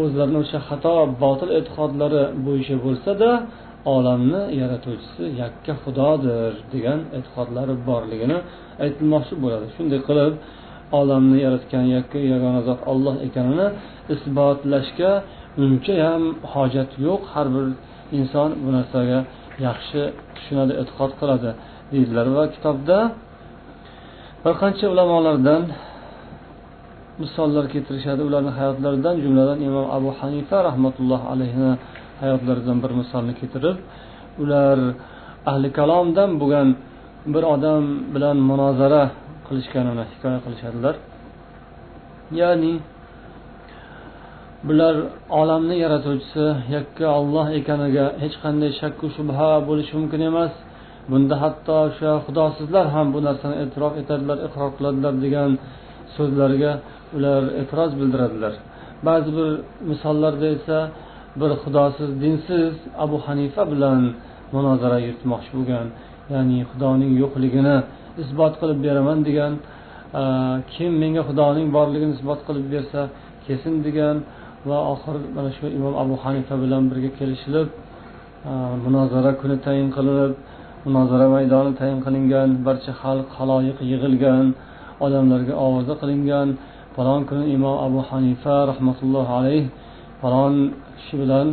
o'zlarini 0.00 0.38
o'sha 0.44 0.58
xato 0.68 0.94
botil 1.24 1.50
e'tiqodlari 1.58 2.22
bo'yicha 2.46 2.76
bo'lsada 2.84 3.30
olamni 3.94 4.42
yaratuvchisi 4.60 5.24
yakka 5.42 5.72
xudodir 5.82 6.52
degan 6.72 7.00
e'tiqodlari 7.16 7.74
borligini 7.88 8.38
aytilmoqchi 8.84 9.34
bo'ladi. 9.44 9.66
Shunday 9.76 10.00
qilib 10.08 10.34
olamni 11.00 11.38
yaratgan 11.46 11.84
yakka 11.96 12.18
yagona 12.32 12.60
zot 12.68 12.80
olloh 12.92 13.16
ekanini 13.26 13.66
isbotlashga 14.14 15.12
unchayam 15.64 16.22
hojat 16.52 16.90
yo'q. 17.06 17.22
Har 17.32 17.46
bir 17.54 17.66
inson 18.18 18.50
bu 18.64 18.70
narsaga 18.76 19.18
yaxshi 19.66 20.00
tushunadi 20.34 20.72
e'tiqod 20.80 21.12
qiladi 21.20 21.50
deydilar. 21.92 22.26
Va 22.36 22.44
kitobda 22.54 22.98
bir 24.44 24.54
qancha 24.62 24.86
ulamolardan 24.92 25.62
misollar 27.20 27.64
keltirishadi. 27.72 28.20
Ularni 28.28 28.52
hayotlaridan 28.58 29.16
jumladan 29.24 29.58
imom 29.68 29.86
abu 29.96 30.10
hanifa 30.20 30.56
rahmatullohi 30.68 31.26
alayhini 31.32 31.72
hayotlaridan 32.22 32.76
bir 32.82 32.92
misolni 33.00 33.32
keltirib 33.40 33.76
ular 34.42 34.78
ahli 35.50 35.68
kalomdan 35.78 36.30
bo'lgan 36.40 36.68
bir 37.34 37.44
odam 37.54 37.84
bilan 38.14 38.36
munozara 38.50 39.02
qilishganini 39.46 40.04
hikoya 40.10 40.38
qilishadilar. 40.44 40.94
Ya'ni 42.40 42.74
bular 44.66 44.96
olamni 45.40 45.76
yaratuvchisi 45.84 46.44
yakka 46.76 47.06
olloh 47.18 47.46
ekaniga 47.58 48.06
hech 48.22 48.36
qanday 48.44 48.70
shakku 48.80 49.06
shubha 49.16 49.50
bo'lishi 49.68 49.92
mumkin 49.98 50.22
emas. 50.30 50.52
Bunda 51.10 51.34
hatto 51.42 51.74
o'sha 51.86 52.12
xudosizlar 52.26 52.86
ham 52.94 53.06
bu 53.14 53.18
narsani 53.26 53.56
e'tirof 53.62 53.94
etadilar 54.02 54.38
iqror 54.46 54.70
qiladilar 54.76 55.14
degan 55.24 55.50
so'zlariga 56.16 56.72
ular 57.16 57.42
e'tiroz 57.60 57.92
bildiradilar. 58.00 58.52
Ba'zi 59.06 59.30
bir 59.38 59.48
misollarda 59.90 60.46
esa 60.56 60.78
bir 61.40 61.50
xudosiz 61.62 62.10
dinsiz 62.22 62.74
abu 63.04 63.16
hanifa 63.26 63.62
bilan 63.72 64.00
munozara 64.54 64.98
yuritmoqchi 65.06 65.50
bo'lgan 65.56 65.86
ya'ni 66.32 66.58
xudoning 66.70 67.12
yo'qligini 67.22 67.76
isbot 68.22 68.54
qilib 68.60 68.78
beraman 68.86 69.18
degan 69.28 69.52
kim 70.74 70.92
menga 71.02 71.22
xudoning 71.28 71.68
borligini 71.76 72.12
isbot 72.18 72.40
qilib 72.48 72.66
bersa 72.74 73.00
kesin 73.46 73.74
degan 73.86 74.16
va 74.68 74.78
oxiri 74.92 75.18
mana 75.36 75.50
shu 75.56 75.66
imom 75.78 75.94
abu 76.02 76.14
hanifa 76.24 76.54
bilan 76.62 76.82
birga 76.90 77.10
kelishilib 77.18 77.68
munozara 78.84 79.32
kuni 79.40 79.56
tayin 79.66 79.88
qilinib 79.96 80.32
munozara 80.86 81.26
maydoni 81.34 81.72
tayin 81.80 81.98
qilingan 82.06 82.48
barcha 82.66 82.92
xalq 83.02 83.28
haloyiq 83.38 83.78
yig'ilgan 83.90 84.46
odamlarga 85.06 85.54
ovoza 85.66 85.94
qilingan 86.00 86.48
falon 86.94 87.20
kuni 87.28 87.44
imom 87.56 87.76
abu 87.86 88.00
hanifa 88.10 88.56
rahmatullohi 88.70 89.30
alayh 89.38 89.64
falon 90.20 90.54
kishi 90.96 91.14
bilan 91.22 91.46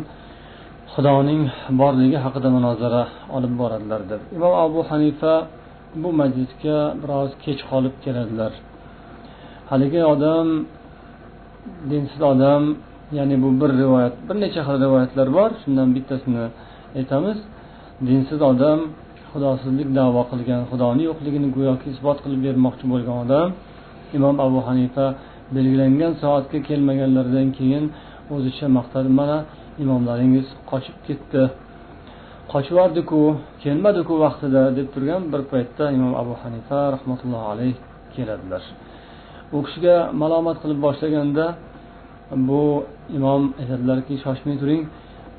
xudoning 0.94 1.42
borligi 1.80 2.18
haqida 2.26 2.50
munozara 2.58 3.04
olib 3.36 3.54
boradilar 3.62 4.02
deb. 4.12 4.22
Imom 4.38 4.54
abu 4.66 4.80
hanifa 4.90 5.34
bu 6.02 6.10
majlisga 6.22 6.78
biroz 7.02 7.30
kech 7.44 7.60
qolib 7.70 7.96
keladilar. 8.04 8.52
Haligi 9.70 10.02
odam 10.14 10.48
dinsiz 11.92 12.22
odam 12.34 12.64
ya'ni 13.18 13.36
bu 13.44 13.50
bir 13.62 13.72
rivoyat 13.82 14.14
bir 14.28 14.36
necha 14.44 14.62
xil 14.68 14.78
rivoyatlar 14.86 15.28
bor 15.38 15.50
shundan 15.62 15.90
bittasini 15.96 16.46
aytamiz. 17.00 17.38
Dinsiz 18.08 18.40
odam 18.52 18.80
xudosizlik 19.32 19.90
davo 20.00 20.22
qilgan 20.32 20.62
xudoni 20.72 21.04
yo'qligini 21.10 21.48
go'yoki 21.56 21.88
isbot 21.94 22.18
qilib 22.24 22.42
bermoqchi 22.48 22.86
bo'lgan 22.92 23.18
odam 23.24 23.48
imom 24.18 24.36
abu 24.46 24.60
hanifa 24.68 25.06
belgilangan 25.56 26.14
soatga 26.22 26.60
kelmaganlaridan 26.68 27.48
keyin 27.58 27.86
o'zicha 28.36 28.68
maqtadi 28.78 29.10
mana 29.20 29.38
imomlaringiz 29.84 30.48
qochib 30.72 30.98
ketdi 31.08 31.44
qochib 32.52 32.78
kelmadiku 33.64 34.14
vaqtida 34.26 34.62
deb 34.78 34.88
turgan 34.94 35.22
bir 35.32 35.42
paytda 35.52 35.84
imom 35.98 36.14
abu 36.22 36.34
hanifa 36.44 36.80
rahmatullohi 36.96 37.48
alayh 37.54 37.76
keladilar. 38.16 38.64
U 39.56 39.58
kishiga 39.66 39.96
malomat 40.22 40.58
qilib 40.62 40.80
boshlaganda 40.86 41.46
bu 42.50 42.62
imom 43.18 43.44
aytadilarki 43.62 44.14
shoshmay 44.26 44.56
turing 44.62 44.84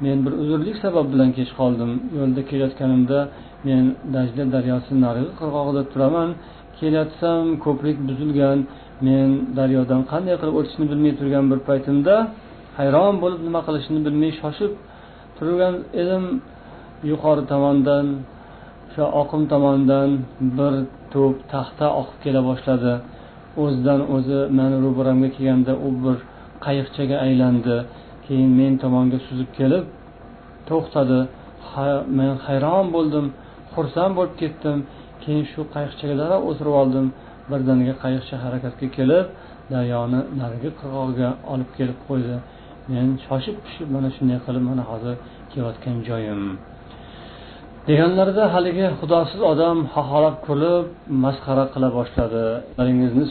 men 0.05 0.16
bir 0.24 0.33
uzrlik 0.42 0.76
sabab 0.85 1.07
bilan 1.12 1.31
kech 1.38 1.50
qoldim. 1.61 1.90
Yo'lda 2.18 2.40
kelayotganimda 2.50 3.18
men 3.66 3.85
dajda 4.14 4.44
daryosi 4.55 4.92
narigi 5.05 5.33
qirg'og'ida 5.40 5.83
turaman. 5.92 6.29
Kelayotsam 6.79 7.44
ko'prik 7.64 7.96
buzilgan. 8.09 8.59
Men 9.07 9.29
daryodan 9.59 10.03
qanday 10.12 10.35
qilib 10.40 10.57
o'tishni 10.61 10.85
bilmay 10.92 11.12
turgan 11.20 11.44
bir 11.53 11.61
paytimda 11.68 12.14
hayron 12.79 13.14
bo'lib 13.23 13.40
nima 13.46 13.61
qilishni 13.66 13.99
bilmay 14.07 14.33
shoshib 14.40 14.73
turgan 15.38 15.75
edim. 16.03 16.25
Yuqori 17.11 17.42
tomondan 17.53 18.07
o'sha 18.88 19.05
oqim 19.23 19.42
tomondan 19.53 20.09
bir 20.59 20.75
to'p 21.12 21.37
taxta 21.53 21.87
oqib 22.01 22.18
kela 22.25 22.40
boshladi. 22.49 22.92
O'zidan 23.62 24.01
o'zi 24.14 24.38
mani 24.59 24.77
ro'baramga 24.85 25.29
kelganda 25.37 25.73
u 25.87 25.88
bir 26.05 26.16
qayiqchaga 26.64 27.16
aylandi. 27.27 27.77
Keyin 28.27 28.51
men 28.61 28.73
tomonga 28.83 29.18
suzib 29.27 29.51
kelib 29.59 29.85
to'xtadi. 30.68 31.20
Men 32.18 32.31
hayron 32.46 32.87
bo'ldim. 32.96 33.27
Xursand 33.74 34.12
bo'lib 34.18 34.35
ketdim. 34.42 34.78
Keyin 35.22 35.44
shu 35.52 35.61
qayiqchaga 35.74 36.14
darrov 36.20 36.42
o'tirib 36.50 36.74
oldim. 36.83 37.06
Birdaniga 37.50 37.94
qayiqcha 38.02 38.37
harakatga 38.44 38.87
kelib 38.96 39.26
daryoni 39.72 40.20
narigi 40.40 40.70
qirg'og'iga 40.80 41.30
olib 41.52 41.70
kelib 41.78 41.98
qo'ydi. 42.09 42.37
Men 42.92 43.06
shoshib 43.26 43.56
pishib 43.64 43.88
mana 43.96 44.09
shunday 44.16 44.38
qilib 44.46 44.64
mana 44.70 44.83
hozir 44.90 45.14
kelayotgan 45.52 45.96
joyim. 46.09 46.42
Deganlarida 47.88 48.44
haligi 48.54 48.87
xudosiz 49.00 49.40
odam 49.52 49.76
xaxolab 49.94 50.37
kulib 50.46 50.85
masxara 51.24 51.64
qila 51.74 51.88
boshladi. 51.98 52.44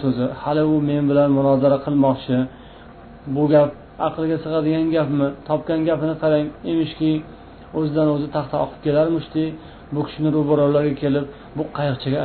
So'zi 0.03 0.25
hali 0.41 0.63
u 0.73 0.75
men 0.89 1.03
bilan 1.11 1.29
munozara 1.37 1.77
qilmoqchi. 1.85 2.37
Bu 3.35 3.43
gap 3.53 3.69
aqlga 4.07 4.37
sig'adigan 4.43 4.85
gapmi? 4.95 5.27
Topgan 5.49 5.79
gapini 5.89 6.15
qarang 6.23 6.45
emishki 6.71 7.11
o'zidan 7.77 8.07
o'zi 8.15 8.27
taxta 8.35 8.55
oqib 8.65 8.79
kelarmishdek 8.85 9.49
bu 9.93 10.01
kishini 10.07 10.29
ro'baralariga 10.37 10.95
kelib 11.03 11.25
bu 11.57 11.63
qayiqchaga 11.77 12.17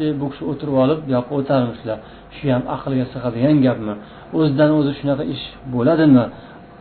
deb 0.00 0.14
bu 0.20 0.26
kishi 0.32 0.42
o'tirib 0.50 0.76
olib 0.84 0.98
bu 1.06 1.10
yoqqa 1.16 1.32
o'tarmishlar 1.40 1.98
shu 2.36 2.44
ham 2.54 2.62
aqlga 2.74 3.04
sig'adigan 3.12 3.56
gapmi? 3.66 3.94
O'zidan 4.38 4.70
o'zi 4.78 4.92
shunaqa 4.98 5.24
ish 5.34 5.44
bo'ladimi? 5.74 6.24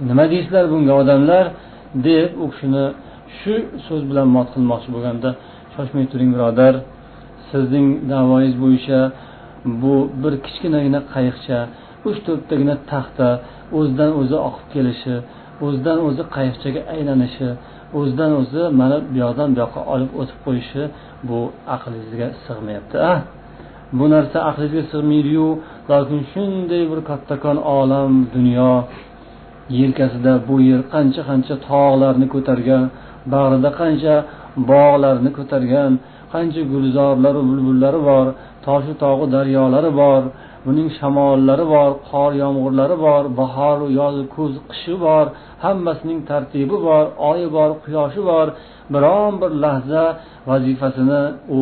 Nima 0.09 0.25
deysizlar 0.31 0.65
bunga 0.73 0.93
odamlar? 1.01 1.45
deb 1.93 2.29
u 2.43 2.45
kishini 2.51 2.85
shu 3.39 3.53
so'z 3.85 4.01
bilan 4.09 4.27
mot 4.35 4.47
qilmoqchi 4.53 4.89
bo'lganda 4.95 5.29
shoshmay 5.73 6.05
turing 6.11 6.31
birodar. 6.35 6.73
Sizning 7.49 7.87
davoyingiz 8.11 8.55
bo'yicha 8.63 8.99
bu 9.81 9.93
bir 10.21 10.33
kichkinagina 10.45 10.99
qayiqcha 11.13 11.57
uch 12.09 12.17
to'rttagina 12.25 12.75
taxta 12.91 13.27
o'zidan 13.77 14.11
o'zi 14.21 14.37
oqib 14.47 14.67
kelishi 14.75 15.15
o'zidan 15.65 15.97
o'zi 16.07 16.23
qayiqchaga 16.35 16.81
aylanishi 16.93 17.47
o'zidan 17.97 18.31
o'zi 18.41 18.63
mana 18.79 18.97
bu 19.11 19.17
yoqdan 19.23 19.47
bu 19.53 19.57
yoqqa 19.63 19.81
olib 19.93 20.11
o'tib 20.21 20.39
qo'yishi 20.45 20.83
bu 21.27 21.39
aqlingizga 21.75 22.27
sig'mayapti 22.45 22.97
a? 23.11 23.15
Bu 23.97 24.05
narsa 24.13 24.37
aqlingizga 24.49 24.83
sig'maydiyu 24.93 25.47
lokin 25.91 26.19
shunday 26.31 26.83
bir 26.91 26.99
kattakon 27.09 27.57
olam 27.77 28.11
dunyo 28.35 28.73
yelkasida 29.79 30.33
bu 30.47 30.55
yer 30.69 30.81
qancha 30.93 31.21
qancha 31.29 31.55
tog'larni 31.69 32.27
ko'targan 32.33 32.83
bag'rida 33.33 33.69
qancha 33.81 34.15
bog'larni 34.71 35.29
ko'targan 35.37 35.91
qancha 36.33 36.61
gulzorlaru 36.71 37.41
bulbullari 37.49 37.99
bor 38.09 38.25
toshu 38.65 38.93
tog'u 39.03 39.25
daryolari 39.35 39.91
bor 40.01 40.21
buning 40.65 40.89
shamollari 40.99 41.65
bor 41.73 41.91
qor 42.09 42.31
yomg'irlari 42.43 42.97
bor 43.05 43.23
bahoru 43.39 43.87
yozu 43.99 44.23
kuz 44.35 44.53
qishi 44.71 44.93
bor 45.05 45.25
hammasining 45.63 46.19
tartibi 46.29 46.77
bor 46.87 47.05
oyi 47.31 47.47
bor 47.55 47.69
quyoshi 47.83 48.21
bor. 48.29 48.47
Biron 48.93 49.33
bir 49.41 49.51
lahza 49.63 50.03
vazifasini 50.49 51.21
u 51.59 51.61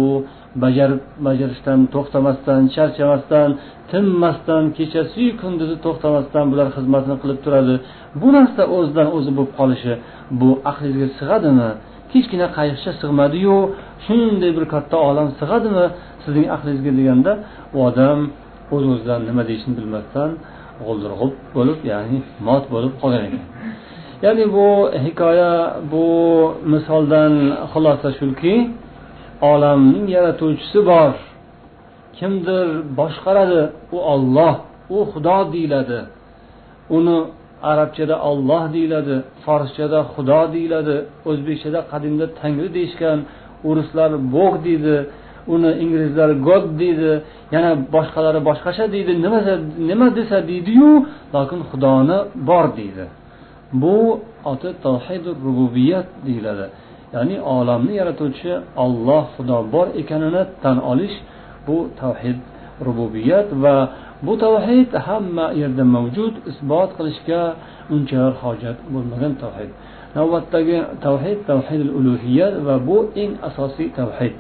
bajarib 0.64 1.02
bajarishdan 1.28 1.80
to'xtamasdan 1.94 2.62
charchamasdan 2.76 3.50
tinmasdan 3.92 4.64
kechasiyu 4.78 5.32
kunduzi 5.42 5.76
to'xtamasdan 5.86 6.46
bular 6.52 6.68
xizmatini 6.78 7.18
qilib 7.22 7.40
turadi. 7.46 7.76
Bu 8.22 8.28
narsa 8.38 8.62
o'zidan 8.78 9.08
o'zi 9.18 9.32
bo'lib 9.38 9.54
qolishi 9.60 9.94
bu 10.40 10.50
aqlingizga 10.72 11.10
sig'adimi? 11.20 11.70
Kichkina 12.12 12.48
qayiqcha 12.58 12.92
sig'madiyu 13.02 13.58
shunday 14.06 14.52
bir 14.58 14.66
katta 14.74 14.98
olam 15.10 15.28
sig'adimi? 15.40 15.86
Sizning 16.24 16.48
aqlingizga 16.56 16.92
deganda 17.00 17.32
u 17.76 17.78
odam 17.90 18.20
o'z 18.74 18.84
o'zidan 18.94 19.22
nima 19.30 19.44
deyishini 19.50 19.76
bilmasdan 19.80 20.30
g'o'ldirg'ub 20.86 21.34
bo'lib 21.56 21.80
ya'ni 21.92 22.18
mot 22.48 22.64
bo'lib 22.74 22.94
qolgan 23.02 23.24
ekan. 23.28 23.44
Ya'ni 24.26 24.46
bu 24.56 24.68
hikoya 25.06 25.54
bu 25.92 26.06
misoldan 26.74 27.34
xulosa 27.72 28.10
shuki 28.20 28.56
olamning 29.52 30.06
yaratuvchisi 30.16 30.80
bor. 30.92 31.14
Kimdir 32.18 32.68
boshqaradi 33.00 33.62
u 33.96 33.98
olloh 34.14 34.56
u 34.96 34.98
xudo 35.12 35.38
deyiladi. 35.54 36.00
Uni 36.98 37.18
arabchada 37.72 38.16
olloh 38.30 38.64
deyiladi 38.76 39.16
forschada 39.46 40.00
xudo 40.14 40.42
deyiladi 40.56 40.96
o'zbekchada 41.30 41.80
qadimda 41.92 42.26
tangri 42.40 42.70
deyishgan 42.78 43.20
o'rislar 43.68 44.12
bog' 44.36 44.58
deydi 44.68 44.96
uni 45.54 45.72
inglizlar 45.84 46.30
god 46.48 46.66
deydi 46.82 47.12
yana 47.56 47.72
boshqalari 47.96 48.40
boshqacha 48.50 48.86
deydi 48.96 49.12
nima 49.24 49.40
nima 49.90 50.08
desa 50.18 50.38
deydiyu 50.50 50.92
lokin 51.36 51.60
xudoni 51.70 52.18
bor 52.50 52.66
deydi. 52.80 53.06
Bu 53.82 53.96
oti 54.52 54.70
tavhidu 54.86 55.30
rububiyat 55.46 56.08
deyiladi. 56.26 56.66
Ya'ni 57.14 57.38
olamni 57.56 57.94
yaratuvchi 58.02 58.54
olloh 58.84 59.24
xudo 59.36 59.58
bor 59.74 59.88
ekanini 60.02 60.44
tan 60.64 60.78
olish 60.92 61.16
bu 61.68 61.78
tavhid 62.02 62.40
rububiyat 62.88 63.48
va 63.64 63.76
bu 64.26 64.34
tavhid 64.46 64.90
hamma 65.08 65.46
yerda 65.62 65.84
mavjud 65.96 66.34
isbot 66.52 66.90
qilishga 66.98 67.42
unchalar 67.96 68.34
hojat 68.44 68.78
bo'lmagan 68.94 69.34
tavhid. 69.44 69.72
Navbatdagi 70.18 70.78
tavhid 71.06 71.40
tavhid 71.52 71.82
ulug'iyat 72.00 72.54
va 72.68 72.76
bu 72.88 72.98
eng 73.22 73.32
asosiy 73.50 73.90
tavhid. 74.00 74.34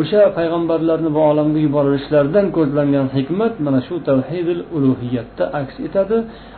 O'sha 0.00 0.22
payg'ambarlarni 0.38 1.10
bu 1.16 1.20
olamga 1.30 1.60
yuborilishlaridan 1.66 2.46
ko'zlangan 2.56 3.06
hikmat 3.16 3.54
mana 3.66 3.80
shu 3.86 3.94
tavhidil 4.08 4.62
ulug'iyatda 4.76 5.44
aks 5.60 5.76
etadi. 5.86 6.16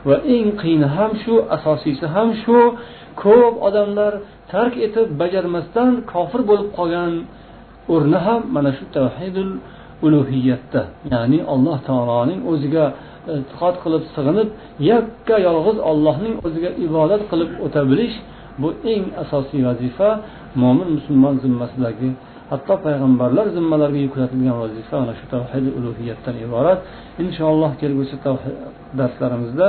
Va 0.09 0.17
eng 0.35 0.49
qiyini 0.61 0.89
ham 0.97 1.13
shu 1.23 1.35
asosiysi 1.57 2.07
ham 2.15 2.29
shu 2.43 2.59
ko'p 3.23 3.55
odamlar 3.69 4.13
tark 4.53 4.75
etib 4.87 5.09
bajarmasdan 5.21 5.91
kofir 6.13 6.41
bo'lib 6.51 6.69
qolgan 6.79 7.13
o'rni 7.95 8.19
ham 8.27 8.41
mana 8.57 8.71
shu 8.79 8.85
tavhidul 8.97 9.53
ulug'iyatda 10.07 10.83
ya'ni 11.13 11.39
alloh 11.55 11.79
taoloning 11.89 12.41
o'ziga 12.53 12.85
e, 12.93 13.33
e'tiqod 13.39 13.75
qilib 13.85 14.03
sig'inib 14.15 14.49
yakka 14.91 15.37
yolg'iz 15.47 15.79
ollohning 15.91 16.35
o'ziga 16.47 16.71
ibodat 16.87 17.23
qilib 17.31 17.51
o'ta 17.65 17.81
bilish 17.91 18.17
bu 18.61 18.69
eng 18.93 19.05
asosiy 19.23 19.63
vazifa 19.69 20.11
mo'min 20.63 20.89
musulmon 20.97 21.35
zimmasidagi 21.45 22.09
hatto 22.52 22.74
payg'ambarlar 22.86 23.46
zimmalariga 23.56 24.02
yuklatilgan 24.08 24.56
vazifa 24.62 24.96
ana 25.04 25.14
shu 25.20 25.26
tavhid 25.36 25.66
ulug'iyatdan 25.78 26.36
iborat 26.46 26.80
inshaalloh 27.24 27.72
kelgusi 27.82 28.16
darslarimizda 29.00 29.68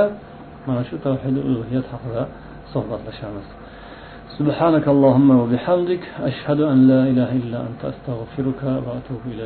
mana 0.67 0.81
shu 0.89 0.95
tavhid 1.07 1.35
ulug'iyat 1.47 1.85
haqida 1.93 2.23
suhbatlashamiz 2.73 3.47
سبحانك 4.39 4.85
اللهم 4.95 5.29
وبحمدك 5.41 6.03
أشهد 6.29 6.59
أن 6.73 6.87
لا 6.91 7.01
إله 7.11 7.29
إلا 7.41 7.59
أنت 7.69 7.81
أستغفرك 7.93 8.61
وأتوب 8.85 9.21
إليك 9.25 9.41